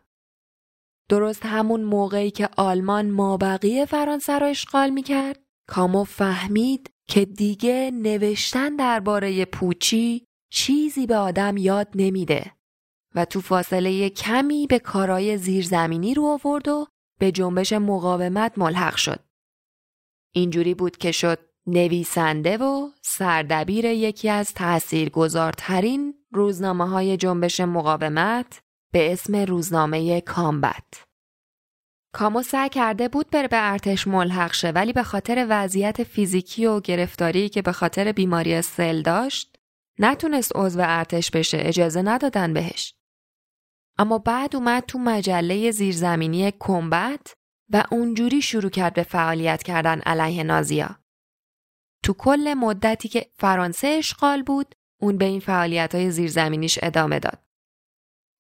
[1.10, 8.76] درست همون موقعی که آلمان مابقی فرانسه را اشغال می‌کرد، کامو فهمید که دیگه نوشتن
[8.76, 12.52] درباره پوچی چیزی به آدم یاد نمیده
[13.16, 16.88] و تو فاصله کمی به کارای زیرزمینی رو آورد و
[17.20, 19.20] به جنبش مقاومت ملحق شد.
[20.32, 29.14] اینجوری بود که شد نویسنده و سردبیر یکی از تأثیرگذارترین روزنامه های جنبش مقاومت به
[29.14, 31.04] اسم روزنامه کامبت.
[32.14, 36.80] کامو سعی کرده بود بره به ارتش ملحق شه ولی به خاطر وضعیت فیزیکی و
[36.80, 39.59] گرفتاری که به خاطر بیماری سل داشت
[40.00, 42.96] نتونست عضو ارتش بشه اجازه ندادن بهش.
[43.98, 47.34] اما بعد اومد تو مجله زیرزمینی کمبت
[47.70, 51.00] و اونجوری شروع کرد به فعالیت کردن علیه نازیا.
[52.04, 57.44] تو کل مدتی که فرانسه اشغال بود اون به این فعالیت های زیرزمینیش ادامه داد.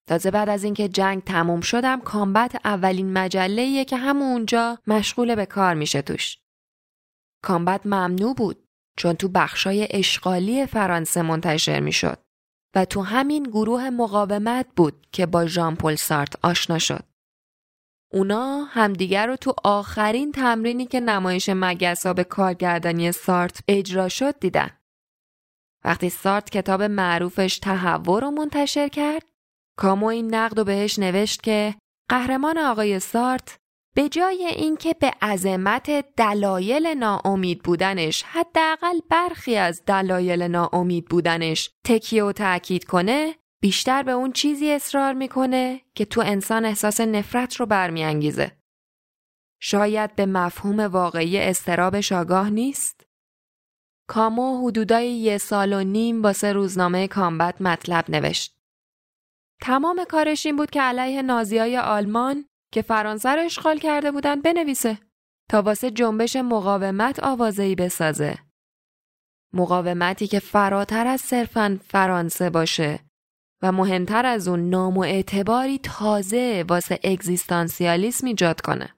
[0.08, 5.74] تازه بعد از اینکه جنگ تموم شدم کامبت اولین مجله که همونجا مشغول به کار
[5.74, 6.38] میشه توش.
[7.44, 8.69] کامبت ممنوع بود
[9.00, 12.18] چون تو بخشای اشغالی فرانسه منتشر می‌شد
[12.76, 17.04] و تو همین گروه مقاومت بود که با ژان پل سارت آشنا شد.
[18.14, 24.70] اونا همدیگر رو تو آخرین تمرینی که نمایش مگسا به کارگردانی سارت اجرا شد دیدن.
[25.86, 29.26] وقتی سارت کتاب معروفش تهوع رو منتشر کرد
[29.78, 31.76] کامو این نقد و بهش نوشت که
[32.10, 33.59] قهرمان آقای سارت
[33.96, 42.24] به جای اینکه به عظمت دلایل ناامید بودنش حداقل برخی از دلایل ناامید بودنش تکیه
[42.24, 47.66] و تأکید کنه بیشتر به اون چیزی اصرار می‌کنه که تو انسان احساس نفرت رو
[47.66, 48.52] برمیانگیزه.
[49.62, 53.06] شاید به مفهوم واقعی استرابش آگاه نیست؟
[54.08, 58.60] کامو حدودای یه سال و نیم واسه روزنامه کامبت مطلب نوشت.
[59.62, 64.98] تمام کارش این بود که علیه نازیای آلمان که فرانسه رو اشغال کرده بودن بنویسه
[65.50, 68.38] تا واسه جنبش مقاومت آوازهی بسازه.
[69.54, 73.00] مقاومتی که فراتر از صرفا فرانسه باشه
[73.62, 78.96] و مهمتر از اون نام و اعتباری تازه واسه اگزیستانسیالیسم ایجاد کنه.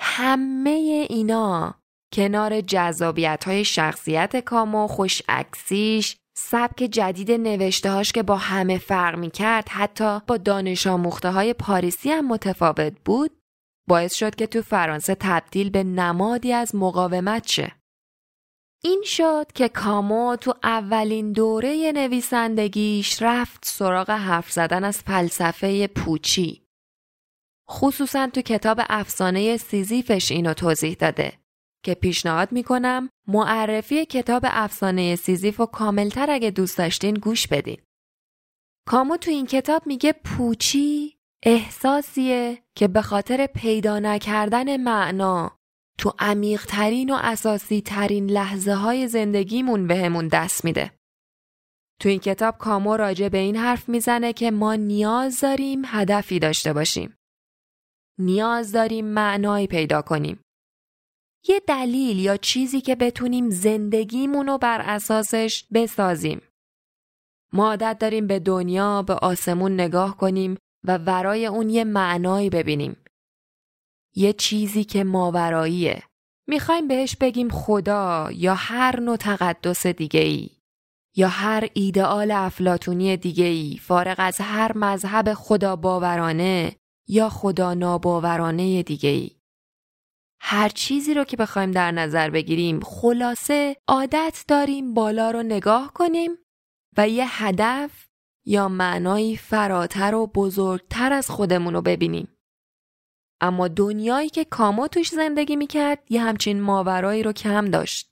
[0.00, 1.74] همه اینا
[2.12, 9.30] کنار جذابیت های شخصیت کامو خوش عکسیش سبک جدید نوشتهاش که با همه فرق می
[9.30, 13.30] کرد حتی با دانش آموخته های پاریسی هم متفاوت بود
[13.88, 17.72] باعث شد که تو فرانسه تبدیل به نمادی از مقاومت شه.
[18.82, 26.62] این شد که کامو تو اولین دوره نویسندگیش رفت سراغ حرف زدن از فلسفه پوچی.
[27.70, 31.39] خصوصا تو کتاب افسانه سیزیفش اینو توضیح داده.
[31.84, 37.82] که پیشنهاد می‌کنم معرفی کتاب افسانه سیزیف و کاملتر اگه دوست داشتین گوش بدین.
[38.88, 45.58] کامو تو این کتاب میگه پوچی احساسیه که به خاطر پیدا نکردن معنا
[45.98, 50.92] تو عمیقترین و اساسی ترین لحظه های زندگیمون بهمون دست میده.
[52.00, 56.72] تو این کتاب کامو راجع به این حرف می‌زنه که ما نیاز داریم هدفی داشته
[56.72, 57.16] باشیم.
[58.18, 60.40] نیاز داریم معنایی پیدا کنیم.
[61.48, 66.42] یه دلیل یا چیزی که بتونیم زندگیمون رو بر اساسش بسازیم.
[67.52, 72.96] ما عادت داریم به دنیا به آسمون نگاه کنیم و ورای اون یه معنایی ببینیم.
[74.14, 76.02] یه چیزی که ماوراییه.
[76.48, 80.50] می‌خوایم بهش بگیم خدا یا هر نوع تقدس دیگه ای.
[81.16, 86.76] یا هر ایدئال افلاتونی دیگه ای فارغ از هر مذهب خدا باورانه
[87.08, 89.39] یا خدا ناباورانه دیگه ای.
[90.40, 96.30] هر چیزی رو که بخوایم در نظر بگیریم خلاصه عادت داریم بالا رو نگاه کنیم
[96.96, 98.06] و یه هدف
[98.46, 102.36] یا معنایی فراتر و بزرگتر از خودمون رو ببینیم.
[103.40, 108.10] اما دنیایی که کامو توش زندگی می‌کرد یه همچین ماورایی رو کم داشت.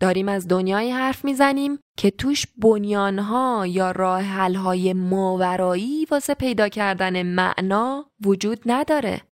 [0.00, 7.22] داریم از دنیایی حرف می‌زنیم که توش بنیانها یا راه حلهای ماورایی واسه پیدا کردن
[7.22, 9.33] معنا وجود نداره.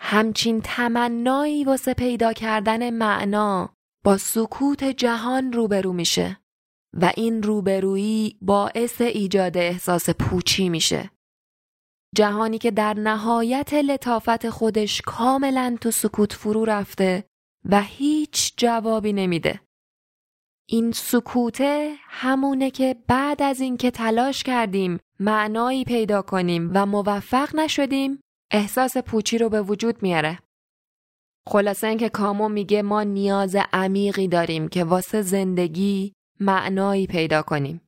[0.00, 3.74] همچین تمنایی واسه پیدا کردن معنا
[4.04, 6.40] با سکوت جهان روبرو میشه
[7.00, 11.10] و این روبرویی باعث ایجاد احساس پوچی میشه.
[12.14, 17.24] جهانی که در نهایت لطافت خودش کاملا تو سکوت فرو رفته
[17.64, 19.60] و هیچ جوابی نمیده.
[20.68, 28.20] این سکوته همونه که بعد از اینکه تلاش کردیم معنایی پیدا کنیم و موفق نشدیم
[28.50, 30.38] احساس پوچی رو به وجود میاره.
[31.48, 37.80] خلاصه اینکه کامو میگه ما نیاز عمیقی داریم که واسه زندگی معنایی پیدا کنیم.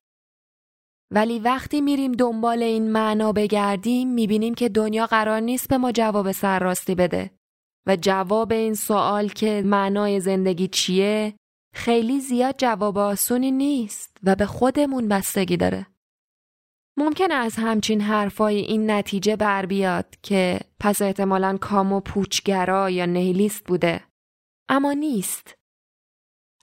[1.11, 6.31] ولی وقتی میریم دنبال این معنا بگردیم می‌بینیم که دنیا قرار نیست به ما جواب
[6.31, 7.31] سرراستی بده
[7.87, 11.33] و جواب این سوال که معنای زندگی چیه
[11.73, 15.87] خیلی زیاد جواب آسونی نیست و به خودمون بستگی داره.
[16.97, 23.63] ممکنه از همچین حرفای این نتیجه بر بیاد که پس احتمالا کامو پوچگرا یا نیلیست
[23.65, 24.03] بوده.
[24.69, 25.53] اما نیست.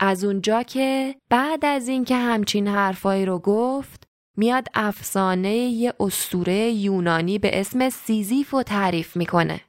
[0.01, 7.39] از اونجا که بعد از اینکه همچین حرفایی رو گفت میاد افسانه یه اسطوره یونانی
[7.39, 9.61] به اسم سیزیف رو تعریف می‌کنه.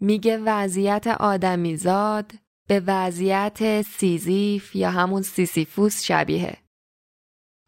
[0.00, 2.32] میگه وضعیت آدمیزاد
[2.68, 6.56] به وضعیت سیزیف یا همون سیسیفوس شبیه.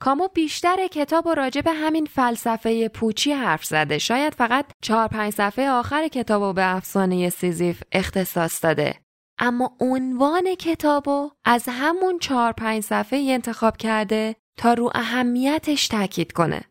[0.00, 3.98] کامو بیشتر کتاب و راجع به همین فلسفه پوچی حرف زده.
[3.98, 9.00] شاید فقط چهار پنج صفحه آخر کتاب و به افسانه سیزیف اختصاص داده.
[9.38, 16.64] اما عنوان کتابو از همون چهار پنج صفحه انتخاب کرده تا رو اهمیتش تاکید کنه.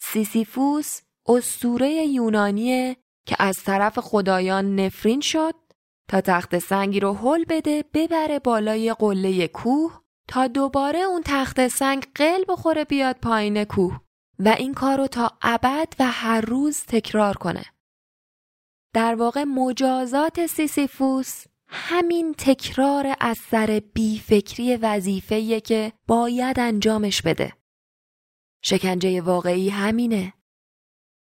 [0.00, 2.96] سیسیفوس استوره یونانیه
[3.26, 5.54] که از طرف خدایان نفرین شد
[6.08, 12.06] تا تخت سنگی رو حل بده ببره بالای قله کوه تا دوباره اون تخت سنگ
[12.14, 14.00] قل بخوره بیاد پایین کوه
[14.38, 17.64] و این کار رو تا ابد و هر روز تکرار کنه.
[18.92, 27.52] در واقع مجازات سیسیفوس همین تکرار از سر بیفکری وظیفه‌ایه که باید انجامش بده.
[28.62, 30.32] شکنجه واقعی همینه.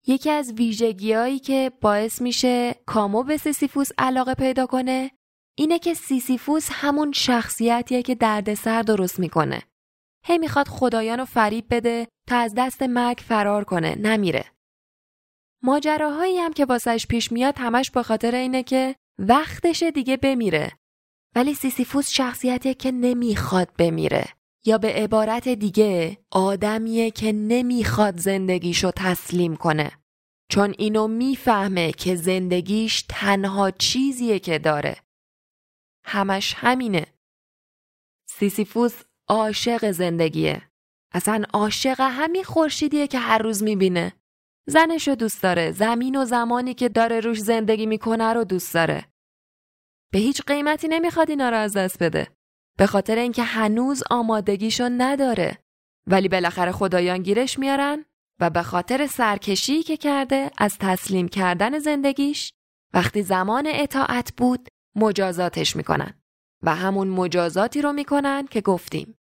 [0.07, 5.11] یکی از ویژگیهایی که باعث میشه کامو به سیسیفوس علاقه پیدا کنه
[5.59, 9.63] اینه که سیسیفوس همون شخصیتیه که دردسر درست می‌کنه.
[10.27, 14.45] هی می‌خواد خدایان رو فریب بده تا از دست مرگ فرار کنه نمیره.
[15.63, 20.73] ماجراهایی هم که واسش پیش میاد همش به خاطر اینه که وقتش دیگه بمیره.
[21.37, 24.25] ولی سیسیفوس شخصیتیه که نمی‌خواد بمیره.
[24.67, 29.93] یا به عبارت دیگه آدمیه که نمی‌خواد زندگیشو تسلیم کنه.
[30.51, 34.97] چون اینو می‌فهمه که زندگیش تنها چیزیه که داره.
[36.05, 37.07] همش همینه.
[38.29, 40.63] سیسیفوس عاشق زندگیه.
[41.13, 44.13] اصلا عاشق همین خورشیدیه که هر روز می‌بینه.
[44.67, 45.73] زنشو دوست داره.
[45.73, 49.05] زمین و زمانی که داره روش زندگی می‌کنه رو دوست داره.
[50.13, 52.29] به هیچ قیمتی نمی‌خواد اینا رو از دست بده.
[52.79, 55.59] به خاطر اینکه هنوز آمادگیشو نداره.
[56.07, 58.05] ولی بالاخره خدایان گیرش میارن
[58.41, 62.53] و به خاطر سرکشی که کرده از تسلیم کردن زندگیش
[62.95, 66.23] وقتی زمان اطاعت بود مجازاتش می‌کنن
[66.63, 69.19] و همون مجازاتی رو می‌کنن که گفتیم.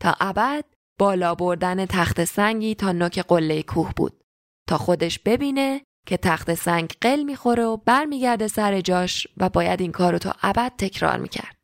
[0.00, 0.64] تا ابد
[0.98, 4.24] بالا بردن تخت سنگی تا نوک قله کوه بود
[4.68, 9.92] تا خودش ببینه که تخت سنگ قل می‌خوره و برمیگرده سر جاش و باید این
[9.92, 11.56] کار رو تا ابد تکرار می‌کرد.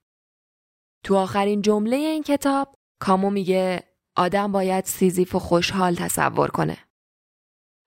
[1.04, 3.82] تو آخرین جمله این کتاب کامو میگه
[4.16, 6.78] آدم باید سیزیف و خوشحال تصور کنه.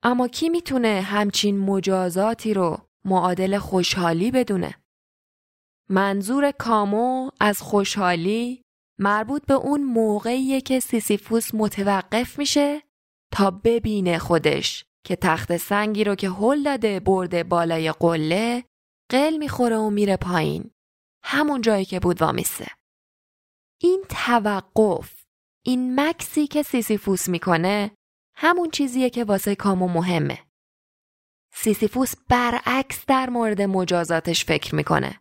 [0.04, 4.85] اما کی می‌تونه همچین مجازاتی رو معادل خوشحالی بدونه؟
[5.90, 8.62] منظور کامو از خوشحالی
[9.00, 12.82] مربوط به اون موقعیه که سیسیفوس متوقف میشه
[13.34, 18.64] تا ببینه خودش که تخت سنگی رو که هل داده برده بالای قله
[19.12, 20.72] قل می‌خوره و میره پایین.
[21.24, 22.68] همون جایی که بود وامیسته
[23.82, 25.24] این توقف
[25.66, 27.92] این مکثی که سیسیفوس می‌کنه
[28.36, 30.40] همون چیزیه که واسه کامو مهمه.
[31.54, 35.20] سیسیفوس برعکس در مورد مجازاتش فکر می‌کنه.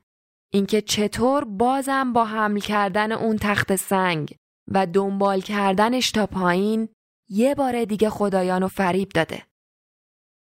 [0.55, 4.35] اینکه چطور بازم با حمل کردن اون تخت سنگ
[4.71, 6.89] و دنبال کردنش تا پایین
[7.29, 9.43] یه بار دیگه خدایان رو فریب داده.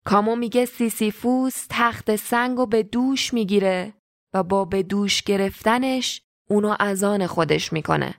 [0.05, 3.93] کامو میگه سیسیفوس تخت سنگ رو به دوش می‌گیره
[4.33, 8.13] و با به دوش گرفتنش اونو از آن خودش می‌کنه.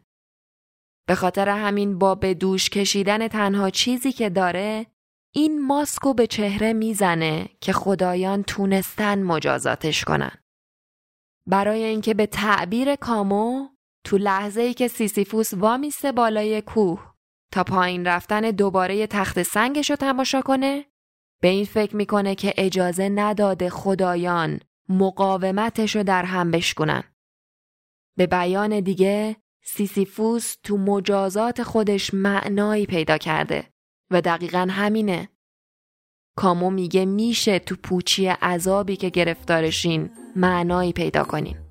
[1.09, 4.87] به خاطر همین با به دوش کشیدن تنها چیزی که داره
[5.35, 10.44] این ماسکو به چهره می‌زنه که خدایان تونستن مجازاتش کنن.
[11.47, 13.69] برای اینکه به تعبیر کامو
[14.05, 17.15] تو لحظه ای که سیسیفوس وامیسته بالای کوه
[17.53, 20.85] تا پایین رفتن دوباره تخت سنگش رو تماشا کنه
[21.41, 27.05] به این فکر می‌کنه که اجازه نداده خدایان مقاومتش رو در هم بشکنن.
[28.17, 33.67] به بیان دیگه سیسیفوس تو مجازات خودش معنایی پیدا کرده
[34.11, 35.29] و دقیقا همینه.
[36.37, 41.64] کامو میگه میشه تو پوچی عذابی که گرفتارشین معنایی پیدا کنیم.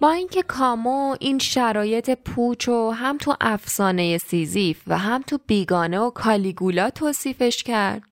[0.00, 5.98] با اینکه کامو این شرایط پوچ و هم تو افسانه سیزیف و هم تو بیگانه
[5.98, 8.02] و کالیگولا توصیفش کرد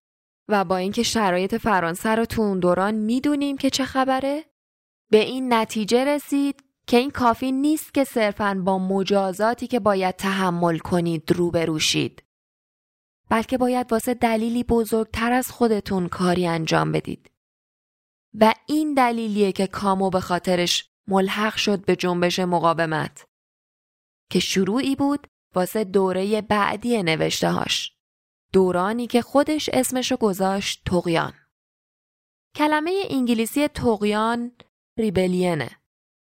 [0.49, 4.45] و با اینکه شرایط فرانسه رو تو اون دوران می‌دونیم که چه خبره
[5.11, 10.79] به این نتیجه رسید که این کافی نیست که صرفا با مجازاتی که باید تحمل
[10.79, 12.23] کنید روبرو شید.
[13.31, 17.31] بلکه باید واسه دلیلی بزرگتر از خودتون کاری انجام بدید.
[18.41, 23.27] و این دلیلیه که کامو به خاطرش ملحق شد به جنبش مقاومت
[24.31, 27.93] که شروعی بود واسه دوره بعدی نوشته هاش.
[28.53, 31.33] دورانی که خودش اسمشو گذاشت تقیان.
[32.57, 34.53] کلمه انگلیسی تقیان
[34.99, 35.71] ریبلینه.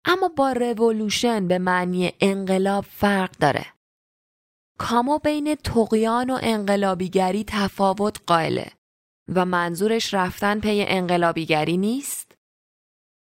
[0.05, 3.67] اما با رولوشن به معنی انقلاب فرق داره.
[4.79, 8.73] کامو بین تقیان و انقلابیگری تفاوت قائله
[9.29, 12.34] و منظورش رفتن پی انقلابیگری نیست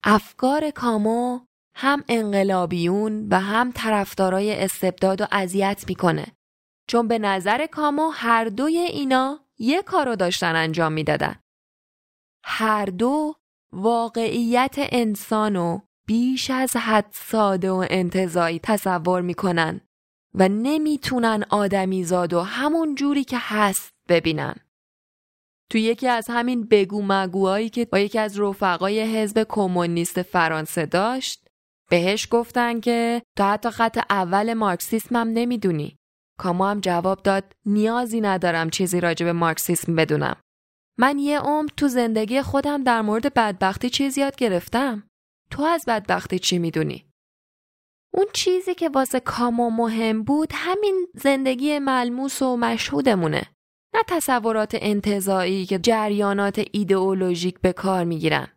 [0.05, 1.41] افکار کامو
[1.75, 6.27] هم انقلابیون و هم طرفدارای استبداد و اذیت می‌کنه
[6.89, 11.37] چون به نظر کامو هر دوی اینا یه کارو داشتن انجام می‌دادن
[12.45, 13.35] هر دو
[13.73, 19.81] واقعیت انسانو بیش از حد ساده و انتظایی تصور می‌کنن
[20.35, 24.55] و نمی‌تونن آدمی زاد و همون جوری که هست ببینن.
[25.71, 31.49] تو یکی از همین بگو مگوهایی که با یکی از رفقای حزب کمونیست فرانسه داشت
[31.91, 35.97] بهش گفتن که تو حتی خط اول مارکسیسمم نمی‌دونی.
[36.39, 40.37] کاما هم جواب داد نیازی ندارم چیزی راجع به مارکسیسم بدونم.
[40.99, 45.09] من یه عمر تو زندگی خودم در مورد بدبختی چیز یاد گرفتم.
[45.51, 47.05] تو از بدبختی چی می‌دونی؟
[48.15, 53.43] اون چیزی که واسه کاما مهم بود همین زندگی ملموس و مشهودمونه.
[53.95, 58.49] نه تصورات انتظایی که جریانات ایدئولوژیک به کار می‌گیرن.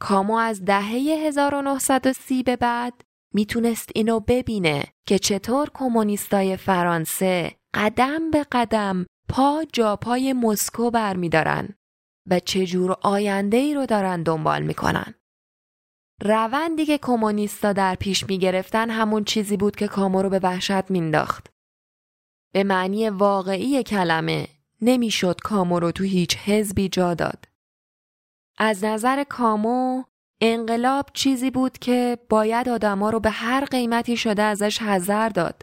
[0.00, 0.92] کامو از دهه
[1.26, 3.02] 1930 به بعد
[3.34, 11.68] می‌تونست اینو ببینه که چطور کمونیستای فرانسه قدم به قدم پا جا پای مسکو برمیدارن
[12.30, 15.14] و چجور آینده ای رو دارن دنبال می‌کنن.
[16.22, 21.55] روندی که کمونیستا در پیش می‌گرفتن همون چیزی بود که کامو رو به وحشت مینداخت.
[22.56, 24.48] به معنی واقعی کلمه
[24.80, 27.44] نمی‌شد کامو رو تو هیچ حزبی جا داد.
[28.58, 30.04] از نظر کامو
[30.40, 35.62] انقلاب چیزی بود که باید آدما رو به هر قیمتی شده ازش حذر داد.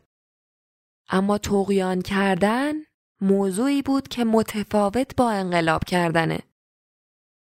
[1.10, 2.74] اما توقیان کردن
[3.22, 6.40] موضوعی بود که متفاوت با انقلاب کردنه.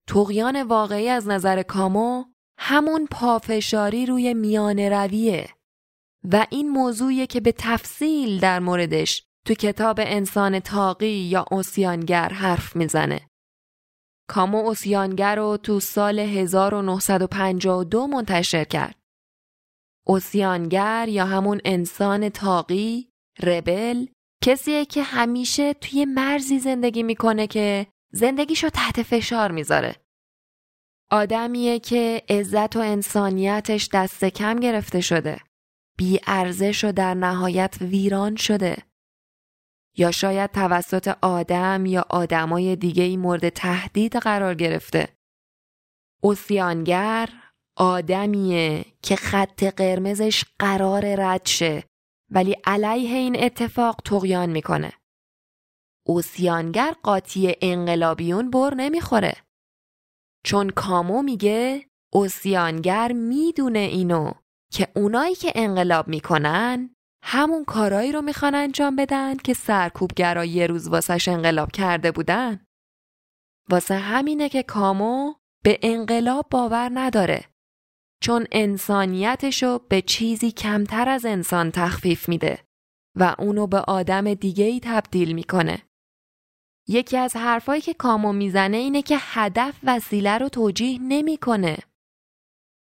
[0.07, 2.25] توقیان واقعی از نظر کامو
[2.59, 5.49] همون پافشاری روی میان رویه
[6.25, 12.77] و این موضوعیه که به تفصیل در موردش تو کتاب انسان تاقی یا اوسیانگر حرف
[12.77, 13.29] می‌زنه.
[14.29, 18.99] کامو اوسیانگر رو تو سال 1952 منتشر کرد.
[20.07, 23.09] اوسیانگر یا همون انسان تاقی،
[23.43, 24.07] ربل،
[24.45, 29.97] کسیه که همیشه توی مرزی زندگی می‌کنه که زندگیشو تحت فشار می‌ذاره.
[31.11, 35.41] آدمیه که عزت و انسانیتش دست کم گرفته شده.
[35.99, 38.77] بی ارزش و در نهایت ویران شده.
[39.97, 45.09] یا شاید توسط آدم یا آدمای دیگه ای مورد تهدید قرار گرفته.
[46.23, 47.29] اوسیانگر
[47.77, 51.85] آدمیه که خط قرمزش قرار رد شه
[52.31, 54.93] ولی علیه این اتفاق تقیان می‌کنه.
[56.07, 59.35] اوسیانگر قاطی انقلابیون بر نمی‌خوره.
[60.45, 64.33] چون کامو میگه اوسیانگر می‌دونه اینو
[64.73, 66.92] که اونایی که انقلاب می‌کنن
[67.23, 72.67] همون کارایی رو می‌خوان انجام بدن که سرکوبگرا یه روز واسش انقلاب کرده بودن.
[73.71, 77.45] واسه همینه که کامو به انقلاب باور نداره.
[78.23, 82.65] چون انسانیتشو به چیزی کمتر از انسان تخفیف میده
[83.17, 85.83] و اونو به آدم دیگه ای تبدیل می‌کنه.
[86.89, 91.79] یکی از حرفایی که کامو می‌زنه اینه که هدف وسیله رو توجیه نمی‌کنه.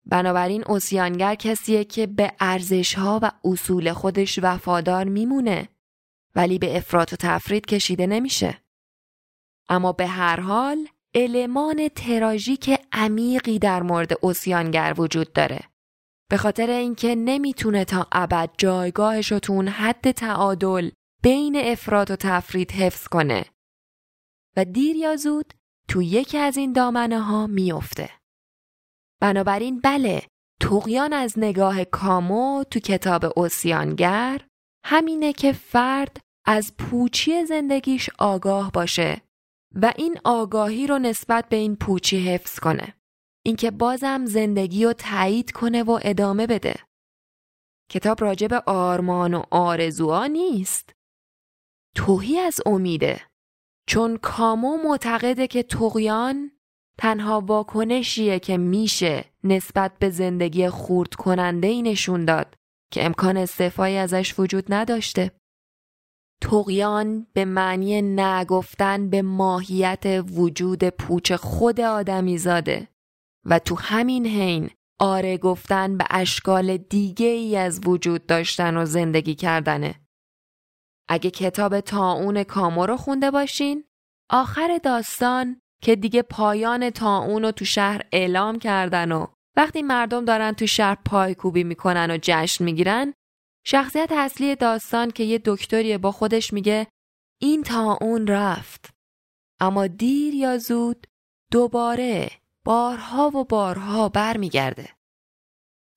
[0.07, 5.69] بنابراین اوسیانگر کسیه که به ارزشها و اصول خودش وفادار میمونه
[6.35, 8.59] ولی به افراط و تفرید کشیده نمیشه.
[9.69, 15.61] اما به هر حال المان تراژیک عمیقی در مورد اوسیانگر وجود داره.
[16.31, 20.91] به خاطر اینکه نمی‌تونه تا ابد جایگاهش رو تو اون حد تعادل
[21.23, 23.45] بین افراد و تفرید حفظ کنه
[24.57, 25.55] و دیر یا زود
[25.89, 28.20] تو یکی از این دامنه ها میافته.
[29.21, 30.23] بنابراین بله
[30.61, 34.41] توقیان از نگاه کامو تو کتاب اوسیانگر
[34.85, 39.23] همینه که فرد از پوچی زندگیش آگاه باشه
[39.75, 42.95] و این آگاهی رو نسبت به این پوچی حفظ کنه.
[43.47, 46.75] اینکه بازم زندگی رو تایید کنه و ادامه بده.
[47.91, 50.93] کتاب راجع به آرمان و آرزوها نیست.
[51.97, 53.21] توهی از امیده.
[53.89, 56.51] چون کامو معتقده که تقیان
[57.01, 62.55] تنها واکنشیه که میشه نسبت به زندگی خورد کننده ای نشون داد
[62.93, 65.31] که امکان استعفایی ازش وجود نداشته.
[66.43, 72.89] تقیان به معنی نگفتن به ماهیت وجود پوچ خود آدمی زاده
[73.45, 74.71] و تو همین حین
[75.01, 79.95] آره گفتن به اشکال دیگه ای از وجود داشتن و زندگی کردنه.
[81.09, 83.85] اگه کتاب تاون کامو رو خونده باشین
[84.31, 89.27] آخر داستان که دیگه پایان تاون رو تو شهر اعلام کردن و
[89.57, 93.15] وقتی مردم دارن تو شهر پایکوبی می‌کنن و جشن می‌گیرن
[93.65, 96.87] شخصیت اصلی داستان که یه دکتری با خودش میگه
[97.41, 98.91] این تا اون رفت
[99.61, 101.07] اما دیر یا زود
[101.51, 102.31] دوباره
[102.65, 104.89] بارها و بارها برمیگرده.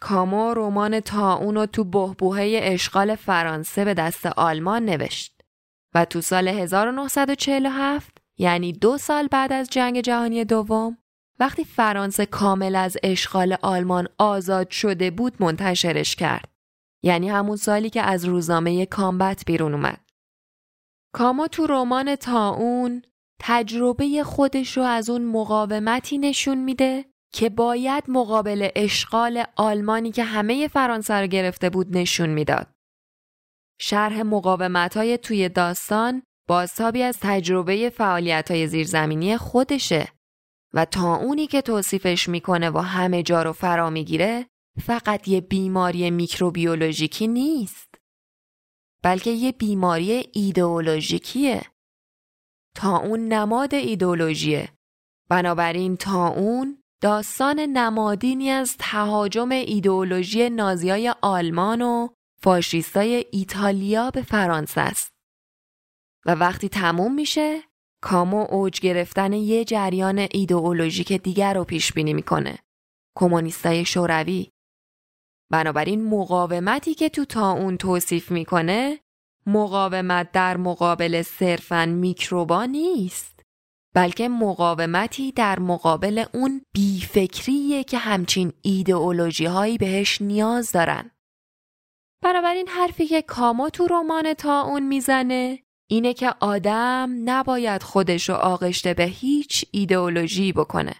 [0.02, 5.42] کامو رمان تا رو تو بهبوهه اشغال فرانسه به دست آلمان نوشت
[5.96, 10.98] و تو سال 1947 یعنی دو سال بعد از جنگ جهانی دوم
[11.40, 16.50] وقتی فرانسه کامل از اشغال آلمان آزاد شده بود منتشرش کرد.
[17.04, 20.02] یعنی همون سالی که از روزنامه کامبت بیرون اومد.
[21.14, 23.02] کامو تو رمان تاون
[23.42, 30.68] تجربه خودش رو از اون مقاومتی نشون میده که باید مقابل اشغال آلمانی که همه
[30.68, 32.68] فرانسه رو گرفته بود نشون می‌داد.
[33.82, 40.08] شرح مقاومت های توی داستان بازتابی از تجربه فعالیت های زیرزمینی خودشه
[40.74, 44.48] و تا اونی که توصیفش می‌کنه و همه جا رو فرا می‌گیره
[44.82, 47.96] فقط یه بیماری میکروبیولوژیکی نیست.
[49.04, 51.62] بلکه یه بیماری ایدئولوژیکیه.
[52.76, 54.70] تا اون نماد ایدئولوژیه.
[55.30, 62.08] بنابراین تا اون داستان نمادینی از تهاجم ایدئولوژی نازیای آلمان و
[62.42, 65.13] فاشیستای ایتالیا به فرانسه است.
[66.26, 67.64] و وقتی تموم میشه
[68.02, 72.58] کامو اوج گرفتن یه جریان ایدئولوژیک دیگر رو پیش بینی می‌کنه.
[73.18, 74.52] کمونیستای شوروی.
[75.52, 79.00] بنابراین مقاومتی که تو تا اون توصیف می‌کنه
[79.46, 83.40] مقاومت در مقابل صرفا میکروبا نیست
[83.96, 91.12] بلکه مقاومتی در مقابل اون بیفکریه که همچین ایدئولوژی هایی بهش نیاز دارن.
[92.24, 95.60] بنابراین حرفی که کامو تو رمان تا اون می‌زنه
[95.94, 100.96] اینه که آدم نباید خودش رو آغشته به هیچ ایدئولوژی بکنه.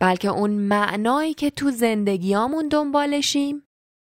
[0.00, 3.66] بلکه اون معنایی که تو زندگیامون دنبالشیم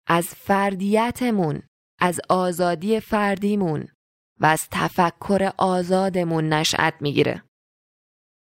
[0.07, 1.61] از فردیتمون،
[1.99, 3.87] از آزادی فردیمون
[4.39, 7.43] و از تفکر آزادمون نشأت می‌گیره.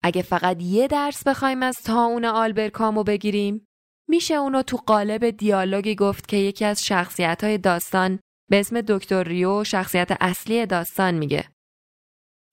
[0.04, 3.66] اگه فقط یه درس بخوایم از تاون آلبر کامو بگیریم
[4.10, 8.20] میشه اونو تو قالب دیالوگی گفت که یکی از شخصیت های داستان
[8.50, 11.50] به اسم دکتر ریو شخصیت اصلی داستان میگه.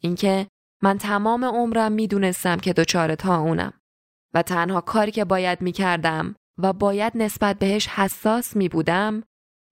[0.00, 0.48] اینکه
[0.82, 3.80] من تمام عمرم می‌دونستم که دچار اونم
[4.34, 9.22] و تنها کاری که باید می‌کردم و باید نسبت بهش حساس میبودم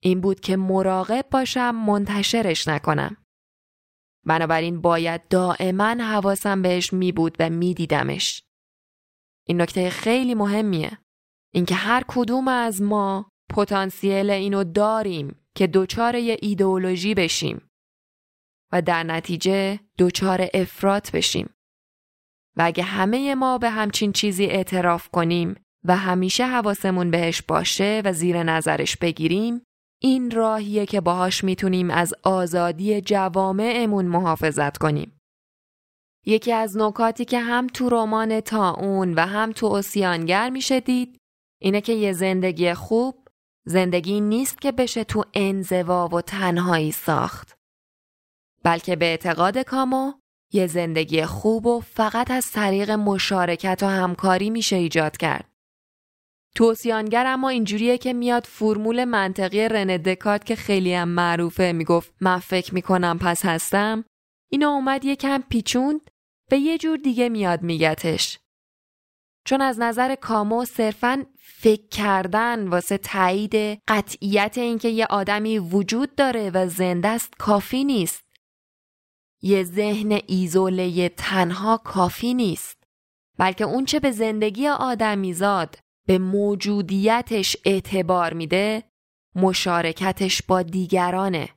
[0.02, 3.16] این بود که مراقب باشم منتشرش نکنم.
[4.26, 8.42] بنابراین باید دائما حواسم بهش می بود و میدیدمش.
[9.46, 10.98] این نکته خیلی مهمیه.
[11.54, 17.70] اینکه هر کدوم از ما پتانسیل اینو داریم که دوچار یه ایدئولوژی بشیم
[18.72, 21.50] و در نتیجه دچار افراط بشیم.
[22.56, 28.12] و اگه همه ما به همچین چیزی اعتراف کنیم و همیشه حواسمون بهش باشه و
[28.12, 29.62] زیر نظرش بگیریم
[30.02, 35.18] این راهیه که باهاش می‌تونیم از آزادی جوامعمون محافظت کنیم.
[36.26, 41.18] یکی از نکاتی که هم تو رمان تا اون و هم تو اوسیانگر میشه دید
[41.60, 43.21] اینه که یه زندگی خوب
[43.64, 47.56] زندگی نیست که بشه تو انزوا و تنهایی ساخت.
[48.64, 50.12] بلکه به اعتقاد کامو
[50.52, 55.48] یه زندگی خوب و فقط از طریق مشارکت و همکاری میشه ایجاد کرد.
[56.54, 62.38] توصیانگر اما اینجوریه که میاد فرمول منطقی رن دکارت که خیلی هم معروفه می‌گفت من
[62.38, 64.04] فکر می‌کنم پس هستم
[64.50, 66.10] اینو اومد یکم پیچوند
[66.50, 68.38] به یه جور دیگه میاد میگتش.
[69.46, 73.54] چون از نظر کامو صرفا فکر کردن واسه تایید
[73.88, 78.22] قطعیت اینکه یه آدمی وجود داره و زنده است کافی نیست.
[79.42, 82.82] یه ذهن ایزوله تنها کافی نیست.
[83.38, 88.82] بلکه اونچه به زندگی آدمیزاد به موجودیتش اعتبار میده
[89.36, 91.48] مشارکتش با دیگرانه.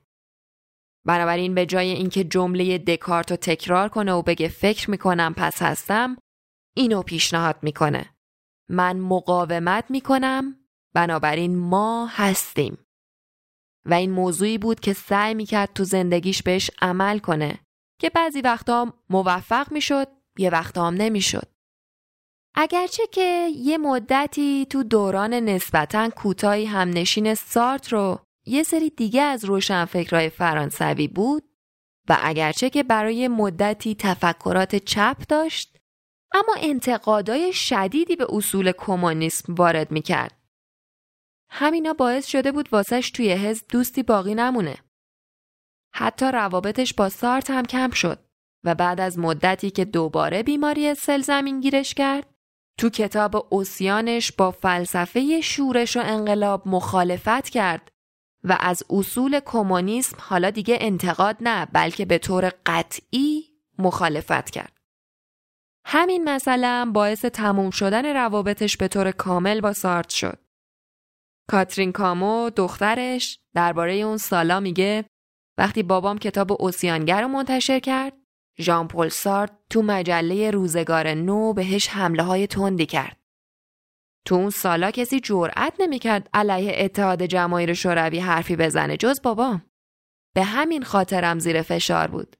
[1.04, 6.16] بنابراین به جای اینکه جمله دکارت رو تکرار کنه و بگه فکر می‌کنم پس هستم
[6.76, 8.15] اینو پیشنهاد می‌کنه.
[8.68, 10.56] من مقاومت می‌کنم
[10.94, 12.78] بنابراین ما هستیم.
[13.84, 17.58] و این موضوعی بود که سعی می‌کرد تو زندگیش بهش عمل کنه
[18.00, 20.08] که بعضی وقتا موفق می‌شد
[20.38, 21.48] یه وقتا هم نمی‌شد.
[22.54, 29.44] اگرچه که یه مدتی تو دوران نسبتا کوتاهی همنشین سارت رو یه سری دیگه از
[29.44, 31.42] روشنفکرهای فرانسوی بود
[32.08, 35.75] و اگرچه که برای مدتی تفکرات چپ داشت
[36.36, 40.32] اما انتقادای شدیدی به اصول کمونیسم وارد می‌کرد.
[41.50, 44.76] همینا باعث شده بود واسش توی حزب دوستی باقی نمونه.
[45.94, 48.18] حتی روابطش با سارت هم کم شد
[48.64, 52.34] و بعد از مدتی که دوباره بیماری سل زمین گیرش کرد
[52.78, 57.90] تو کتاب اوسیانش با فلسفه شورش و انقلاب مخالفت کرد
[58.44, 63.44] و از اصول کمونیسم حالا دیگه انتقاد نه بلکه به طور قطعی
[63.78, 64.75] مخالفت کرد.
[65.88, 70.38] همین مسئله باعث تموم شدن روابطش به طور کامل با سارت شد.
[71.48, 75.04] کاترین کامو دخترش درباره اون سالا میگه
[75.58, 78.12] وقتی بابام کتاب اوسیانگر رو منتشر کرد
[78.60, 83.16] ژان پل سارت تو مجله روزگار نو بهش حمله های تندی کرد.
[84.24, 89.62] تو اون سالا کسی جرأت نمی‌کرد علیه اتحاد جماهیر شوروی حرفی بزنه جز بابام.
[90.34, 92.36] به همین خاطرم زیر فشار بود.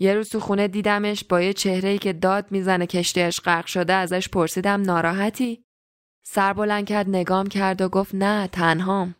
[0.00, 4.28] یه روز تو خونه دیدمش با یه چهره‌ای که داد می‌زنه کشتیش غرق شده ازش
[4.28, 5.64] پرسیدم ناراحتی؟
[6.26, 9.14] سر بلند کرد نگام کرد و گفت نه تنهام.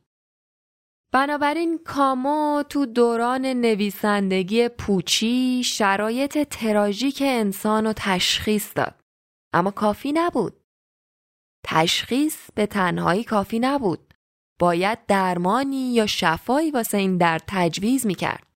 [1.12, 9.00] بنابراین کامو تو دوران نویسندگی پوچی شرایط تراژیک انسان رو تشخیص داد.
[9.54, 10.60] اما کافی نبود.
[11.66, 14.14] تشخیص به تنهایی کافی نبود.
[14.60, 18.46] باید درمانی یا شفایی واسه این در تجویز می‌کرد.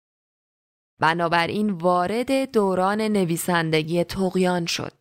[1.00, 4.92] بنابراین وارد دوران نویسندگی تقیان شد.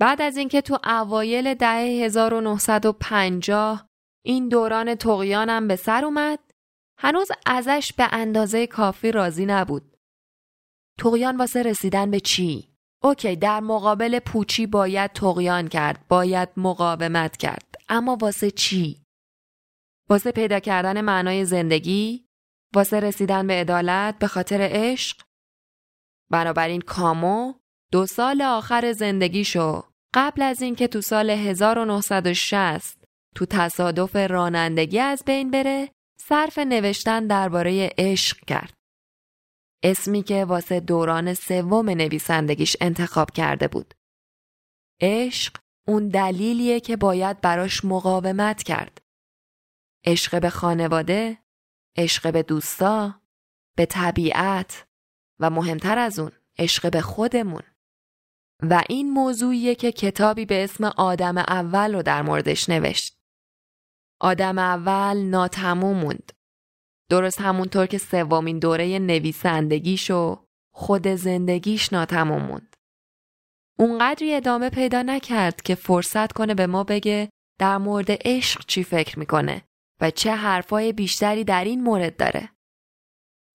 [0.00, 3.86] بعد از اینکه تو اوایل دهه 1950
[4.24, 6.38] این دوران تقیانم به سر اومد
[6.98, 9.96] هنوز ازش به اندازه کافی راضی نبود.
[10.98, 12.72] تقیان واسه رسیدن به چی؟
[13.04, 19.02] اوکی در مقابل پوچی باید تقیان کرد باید مقاومت کرد اما واسه چی؟
[20.10, 22.26] واسه پیدا کردن معنای زندگی
[22.74, 25.22] واسه رسیدن به عدالت به خاطر عشق
[26.30, 27.54] بنابراین کامو
[27.92, 29.82] دو سال آخر زندگیشو
[30.14, 33.04] قبل از اینکه تو سال 1960
[33.34, 38.74] تو تصادف رانندگی از بین بره صرف نوشتن درباره عشق کرد.
[39.82, 43.94] اسمی که واسه دوران سوم نویسندگیش انتخاب کرده بود.
[45.00, 45.56] عشق
[45.88, 48.98] اون دلیلیه که باید براش مقاومت کرد.
[50.06, 51.38] عشق به خانواده،
[51.96, 53.20] عشق به دوستا،
[53.76, 54.86] به طبیعت
[55.38, 57.62] و مهمتر از اون عشق به خودمون.
[58.62, 63.18] و این موضوعیه که کتابی به اسم آدم اول رو در موردش نوشت.
[64.20, 66.32] آدم اول ناتموم موند.
[67.10, 72.76] درست همونطور که سومین دوره نویسندگیش و خود زندگیش ناتموم موند.
[73.78, 79.18] اونقدری ادامه پیدا نکرد که فرصت کنه به ما بگه در مورد عشق چی فکر
[79.18, 79.62] می‌کنه
[80.02, 82.48] و چه حرفای بیشتری در این مورد داره.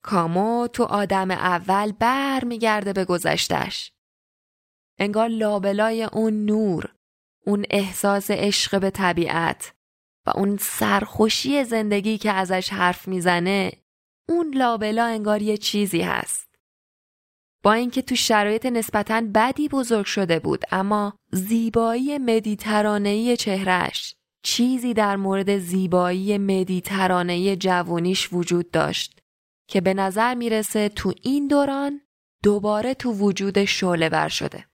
[0.04, 3.91] کامو تو آدم اول بر میگرده به گذشتش.
[5.00, 6.95] انگار لابلای اون نور،
[7.45, 9.74] اون احساس عشق به طبیعت
[10.28, 13.72] و اون سرخوشی زندگی که ازش حرف می‌زنه
[14.30, 16.48] اون لابلا انگار یه چیزی هست.
[17.64, 24.16] با اینکه تو شرایط نسبتاً بدی بزرگ شده بود اما زیبایی مدیترانهی چهرش
[24.50, 29.20] چیزی در مورد زیبایی مدیترانه جوونیش وجود داشت
[29.70, 32.02] که به نظر می‌رسه تو این دوران
[32.43, 34.66] دوباره تو وجود شعله ور شده.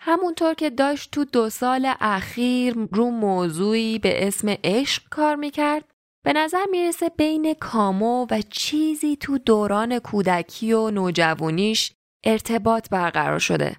[0.00, 5.84] همونطور که داشت تو دو سال اخیر رو موضوعی به اسم عشق کار می‌کرد
[6.24, 11.92] به نظر می‌رسه بین کامو و چیزی تو دوران کودکی و نوجوانیش
[12.24, 13.76] ارتباط برقرار شده.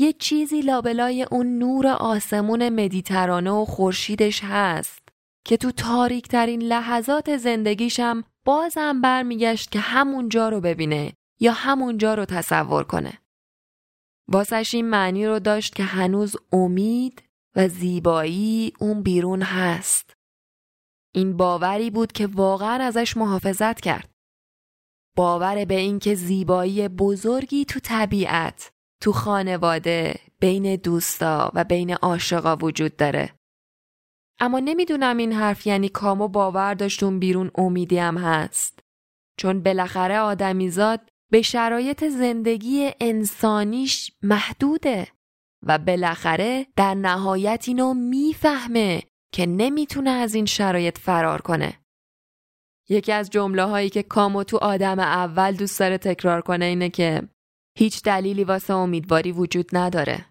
[0.00, 5.08] یه چیزی لابلای اون نور آسمون مدیترانه و خورشیدش هست
[5.44, 12.24] که تو تاریک ترین لحظات زندگیشم بازم برمیگشت که همونجا رو ببینه یا همونجا رو
[12.24, 13.18] تصور کنه.
[14.28, 17.22] واسش این معنی رو داشت که هنوز امید
[17.56, 20.14] و زیبایی اون بیرون هست.
[21.14, 24.10] این باوری بود که واقعا ازش محافظت کرد.
[25.16, 28.72] باور به اینکه زیبایی بزرگی تو طبیعت،
[29.02, 33.34] تو خانواده، بین دوستا و بین عاشقا وجود داره.
[34.40, 38.78] اما نمی‌دونم این حرف یعنی کامو باور داشت اون بیرون امیدی هم هست.
[39.38, 45.08] چون بالاخره آدمیزاد به شرایط زندگی انسانیش محدوده
[45.66, 51.80] و بالاخره در نهایت اینو می‌فهمه که نمی‌تونه از این شرایط فرار کنه.
[52.88, 57.28] یکی از جمله هایی که کامو تو آدم اول دوست داره تکرار کنه اینه که
[57.78, 60.26] هیچ دلیلی واسه امیدواری وجود نداره.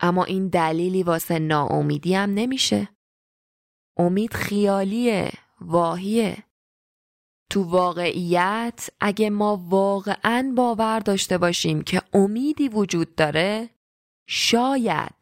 [0.00, 2.88] اما این دلیلی واسه ناامیدی هم نمیشه.
[3.98, 5.30] امید خیالیه،
[5.60, 6.44] واهیه.
[7.50, 13.70] تو واقعیت اگه ما واقعا باور داشته باشیم که امیدی وجود داره
[14.28, 15.14] شاید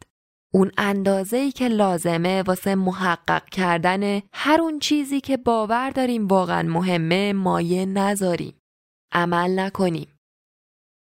[0.53, 7.33] اون اندازه‌ای که لازمه واسه محقق کردن هر اون چیزی که باور داریم واقعا مهمه
[7.33, 8.61] مایه نذاریم.
[9.13, 10.10] عمل نکنیم.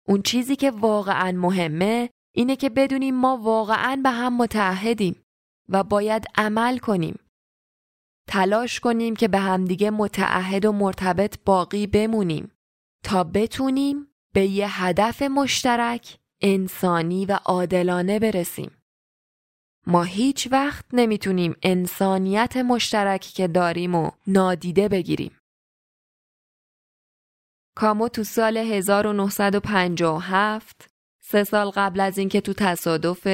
[0.10, 5.24] اون چیزی که واقعا مهمه اینه که بدونیم ما واقعا به هم متحدیم
[5.70, 7.20] و باید عمل کنیم.
[8.28, 12.52] تلاش کنیم که به همدیگه متعهد و مرتبط باقی بمونیم
[13.04, 18.72] تا بتونیم به یه هدف مشترک انسانی و عادلانه برسیم.
[19.88, 25.39] ما هیچ وقت نمی‌تونیم انسانیت مشترکی که داریم و نادیده بگیریم.
[27.80, 30.90] کامو تو سال 1957
[31.24, 33.28] سه سال قبل از اینکه تو تصادف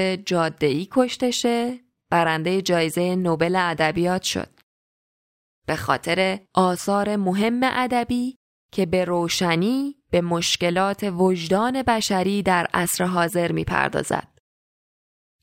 [0.62, 1.80] ای کشته
[2.12, 4.50] برنده جایزه نوبل ادبیات شد.
[5.68, 8.38] به خاطر آثار مهم ادبی
[8.72, 14.40] که به روشنی به مشکلات وجدان بشری در عصر حاضر می‌پردازد.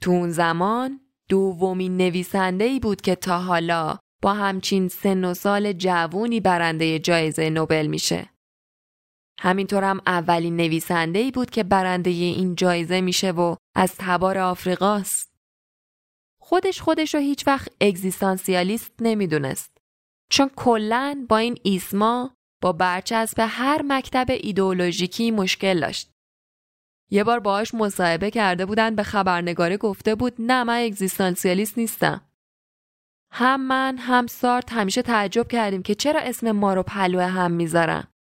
[0.01, 6.41] تو اون زمان دومین نویسنده بود که تا حالا با همچین سن و سال جوونی
[6.41, 8.32] برنده جایزه نوبل میشه.
[9.43, 15.33] همینطورم اولین نویسنده ای بود که برنده این جایزه میشه و از تبار آفریقاست.
[16.43, 19.79] خودش خودش رو هیچ وقت اگزیستانسیالیست نمی‌دونست.
[20.31, 26.11] چون کلا با این ایسما با برچسب هر مکتب ایدئولوژیکی مشکل داشت.
[27.11, 32.29] یه بار باهاش مصاحبه کرده بودن به خبرنگاره گفته بود نه من اگزیستانسیالیست نیستم.
[33.33, 38.12] هم من هم سارت همیشه تعجب کردیم که چرا اسم ما رو پلو هم می‌ذارن.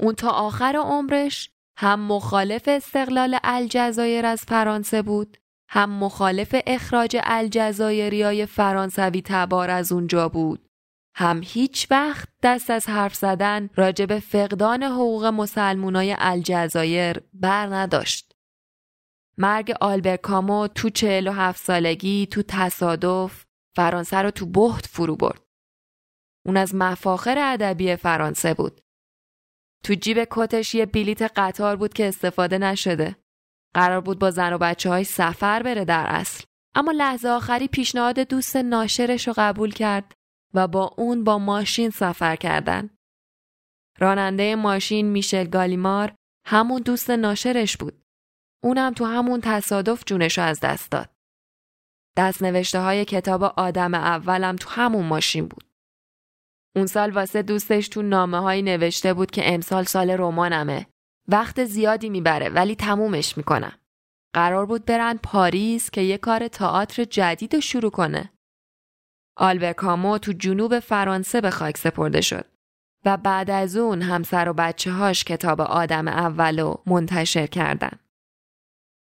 [0.00, 5.36] اون تا آخر عمرش هم مخالف استقلال الجزایر از فرانسه بود
[5.68, 10.68] هم مخالف اخراج الجزایریای فرانسوی تبار از اونجا بود
[11.14, 18.32] هم هیچ وقت دست از حرف زدن راجع به فقدان حقوق مسلمونای الجزایر بر نداشت.
[19.38, 23.44] مرگ آلبر کامو تو 47 سالگی تو تصادف
[23.76, 25.40] فرانسه رو تو بحت فرو برد.
[26.46, 28.80] اون از مفاخر ادبی فرانسه بود.
[29.84, 33.16] تو جیب کتش یه بلیت قطار بود که استفاده نشده.
[33.74, 36.44] قرار بود با زن و بچه های سفر بره در اصل.
[36.74, 40.14] اما لحظه آخری پیشنهاد دوست ناشرش رو قبول کرد
[40.54, 42.90] و با اون با ماشین سفر کردن.
[43.98, 46.14] راننده ماشین میشل گالیمار
[46.46, 48.02] همون دوست ناشرش بود.
[48.62, 51.10] اونم تو همون تصادف جونش رو از دست داد.
[52.16, 55.69] دست نوشته های کتاب آدم اولم تو همون ماشین بود.
[56.76, 60.86] اون سال واسه دوستش تو نامه هایی نوشته بود که امسال سال رمانمه.
[61.28, 63.72] وقت زیادی می‌بره ولی تمومش می‌کنم.
[64.34, 68.32] قرار بود برن پاریس که یه کار تئاتر جدید رو شروع کنه.
[69.36, 72.46] آلبر کامو تو جنوب فرانسه به خاک سپرده شد
[73.04, 77.98] و بعد از اون همسر و بچه هاش کتاب آدم اولو منتشر کردن.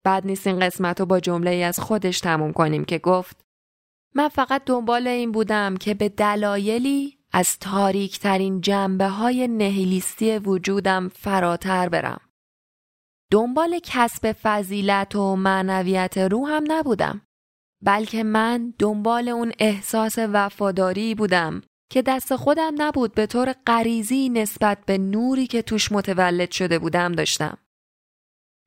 [0.05, 3.45] بعد نیست این قسمت رو با جمله ای از خودش تموم کنیم که گفت
[4.15, 11.09] من فقط دنبال این بودم که به دلایلی از تاریک ترین جنبه های نهیلیستی وجودم
[11.09, 12.21] فراتر برم.
[13.31, 17.23] دنبال کسب فضیلت و معنویت روحم نبودم.
[17.83, 24.79] بلکه من دنبال اون احساس وفاداری بودم که دست خودم نبود به طور غریزی نسبت
[24.87, 27.59] به نوری که توش متولد شده بودم داشتم.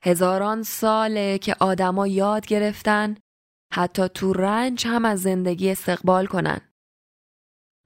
[0.03, 3.17] هزاران ساله که آدما یاد گرفتن
[3.73, 6.74] حتی تو رنج هم از زندگی استقبال کنن.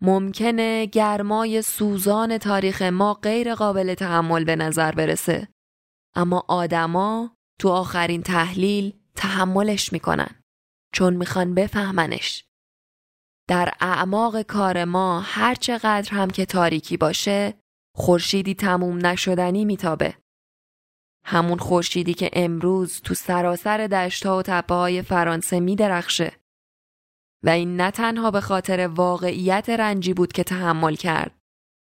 [0.02, 5.48] ممکنه گرمای سوزان تاریخ ما غیر قابل تحمل به نظر برسه.
[6.16, 10.44] اما آدما تو آخرین تحلیل تحملش می‌کنن.
[10.94, 12.46] چون می‌خوان بفهمنش.
[13.48, 17.54] در اعماق کار ما هر چقدر هم که تاریکی باشه
[17.96, 20.16] خورشیدی تموم نشدنی میتابه.
[21.26, 26.32] همون خورشیدی که امروز تو سراسر دشتها و تپه های فرانسه میدرخشه.
[27.44, 31.32] و این نه تنها به خاطر واقعیت رنجی بود که تحمل کرد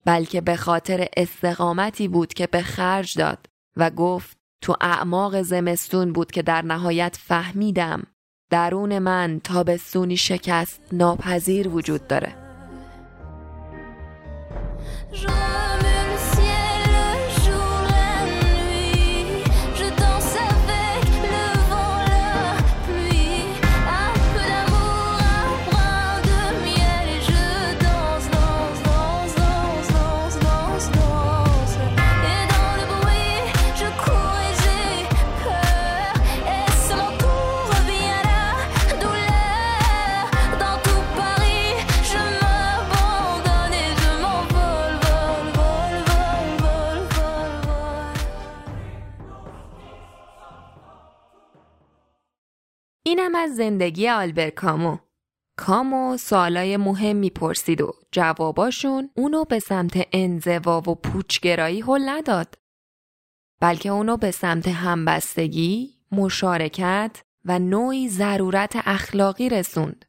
[0.05, 3.45] بلکه به خاطر استقامتی بود که به خرج داد
[3.77, 8.03] و گفت تو اعماق زمستون بود که در نهایت فهمیدم
[8.49, 12.35] درون من تابستونی شکست ناپذیر وجود داره.
[53.10, 54.97] اینم از زندگی آلبر کامو.
[55.57, 62.55] کامو سوالای مهم می‌پرسید و جواباشون اونو به سمت انزوا و پوچگرایی هل نداد.
[63.62, 70.05] بلکه اونو به سمت همبستگی، مشارکت و نوعی ضرورت اخلاقی رسوند.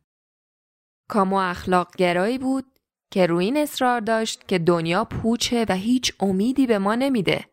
[1.09, 2.79] کامو اخلاق گرایی بود
[3.11, 7.45] که روی این اصرار داشت که دنیا پوچه و هیچ امیدی به ما نمیده.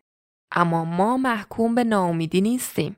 [0.52, 2.96] اما ما محکوم به ناامیدی نیستیم.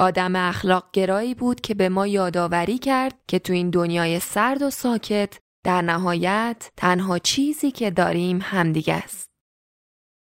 [0.00, 4.70] آدم اخلاق گرایی بود که به ما یادآوری کرد که تو این دنیای سرد و
[4.70, 9.30] ساکت در نهایت تنها چیزی که داریم همدیگه است.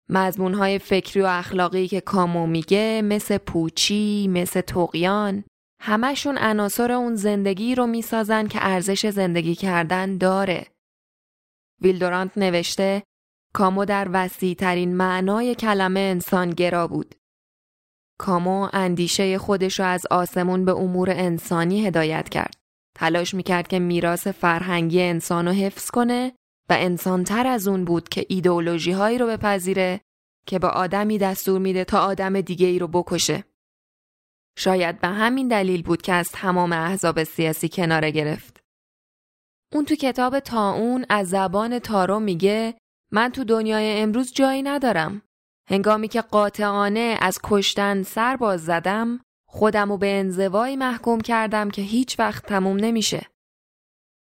[0.09, 5.43] مضمونهای فکری و اخلاقی که کامو میگه مثل پوچی، مثل توقیان
[5.81, 10.67] همشون عناصر اون زندگی رو می‌سازن که ارزش زندگی کردن داره.
[11.81, 13.03] ویلدورانت نوشته
[13.53, 17.15] کامو در وسیع ترین معنای کلمه انسانگرا بود.
[18.17, 22.53] کامو اندیشه خودش را از آسمون به امور انسانی هدایت کرد.
[22.95, 26.33] تلاش می‌کرد که میراث فرهنگی انسان رو حفظ کنه
[26.69, 30.01] و انسانتر از اون بود که ایدئولوژی هایی رو بپذیره
[30.45, 33.43] که به آدمی دستور میده تا آدم دیگه ای رو بکشه.
[34.57, 38.63] شاید به همین دلیل بود که از تمام احزاب سیاسی کناره گرفت.
[39.73, 42.75] اون تو کتاب تا اون از زبان تارو میگه
[43.11, 45.21] من تو دنیای امروز جایی ندارم.
[45.69, 51.81] هنگامی که قاطعانه از کشتن سر باز زدم خودم رو به انزوایی محکوم کردم که
[51.81, 53.27] هیچ وقت تموم نمیشه.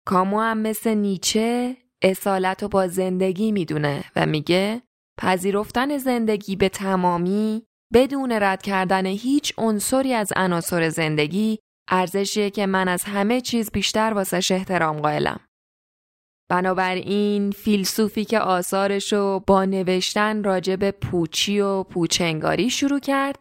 [0.08, 4.82] کامو هم مثل نیچه اصالت رو با زندگی می‌دونه و میگه
[5.18, 11.60] پذیرفتن زندگی به تمامی بدون رد کردن هیچ عنصری از عناصر زندگی
[11.90, 15.40] ارزشیه که من از همه چیز بیشتر واسش احترام قائلم.
[16.50, 23.40] بنابراین فیلسوفی که آثارشو با نوشتن راجع به پوچی و پوچنگاری شروع کرد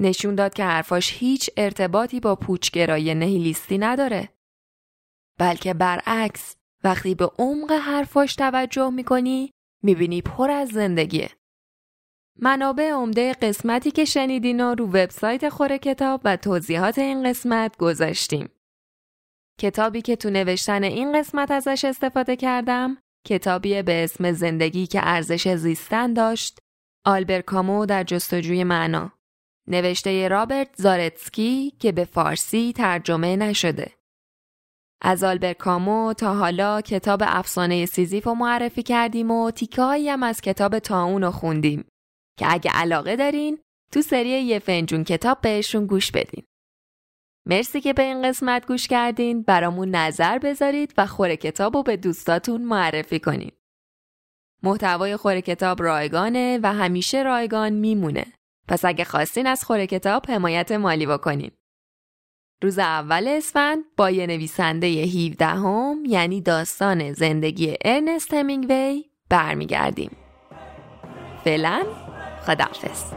[0.00, 4.28] نشون داد که حرفاش هیچ ارتباطی با پوچگرایی نهیلیستی نداره.
[5.38, 11.30] بلکه برعکس وقتی به عمق حرفاش توجه می‌کنی می‌بینی پر از زندگیه.
[12.36, 18.48] منابع عمده قسمتی که شنیدین رو وبسایت خوره کتاب و توضیحات این قسمت گذاشتیم.
[19.58, 25.48] کتابی که تو نوشتن این قسمت ازش استفاده کردم کتابی به اسم زندگی که ارزش
[25.54, 26.58] زیستن داشت
[27.06, 29.12] آلبر کامو در جستجوی معنا.
[29.66, 33.92] نوشته رابرت زارتسکی که به فارسی ترجمه نشده.
[35.02, 40.40] از آلبر کامو تا حالا کتاب افسانه سیزیف رو معرفی کردیم و تیکه هم از
[40.40, 41.84] کتاب تاون رو خوندیم.
[42.38, 43.58] که اگه علاقه دارین
[43.92, 46.44] تو سری یه فنجون کتاب بهشون گوش بدین.
[47.48, 51.96] مرسی که به این قسمت گوش کردین برامون نظر بذارید و خوره کتاب رو به
[51.96, 53.54] دوستاتون معرفی کنید.
[54.62, 58.26] محتوای خوره کتاب رایگانه و همیشه رایگان میمونه.
[58.68, 61.50] پس اگه خواستین از خوره کتاب حمایت مالی بکنین.
[62.62, 70.10] روز اول اسفند با یه نویسنده 17 هم یعنی داستان زندگی ارنست همینگوی برمیگردیم
[71.44, 71.86] فعلا
[72.46, 73.12] خداحافظ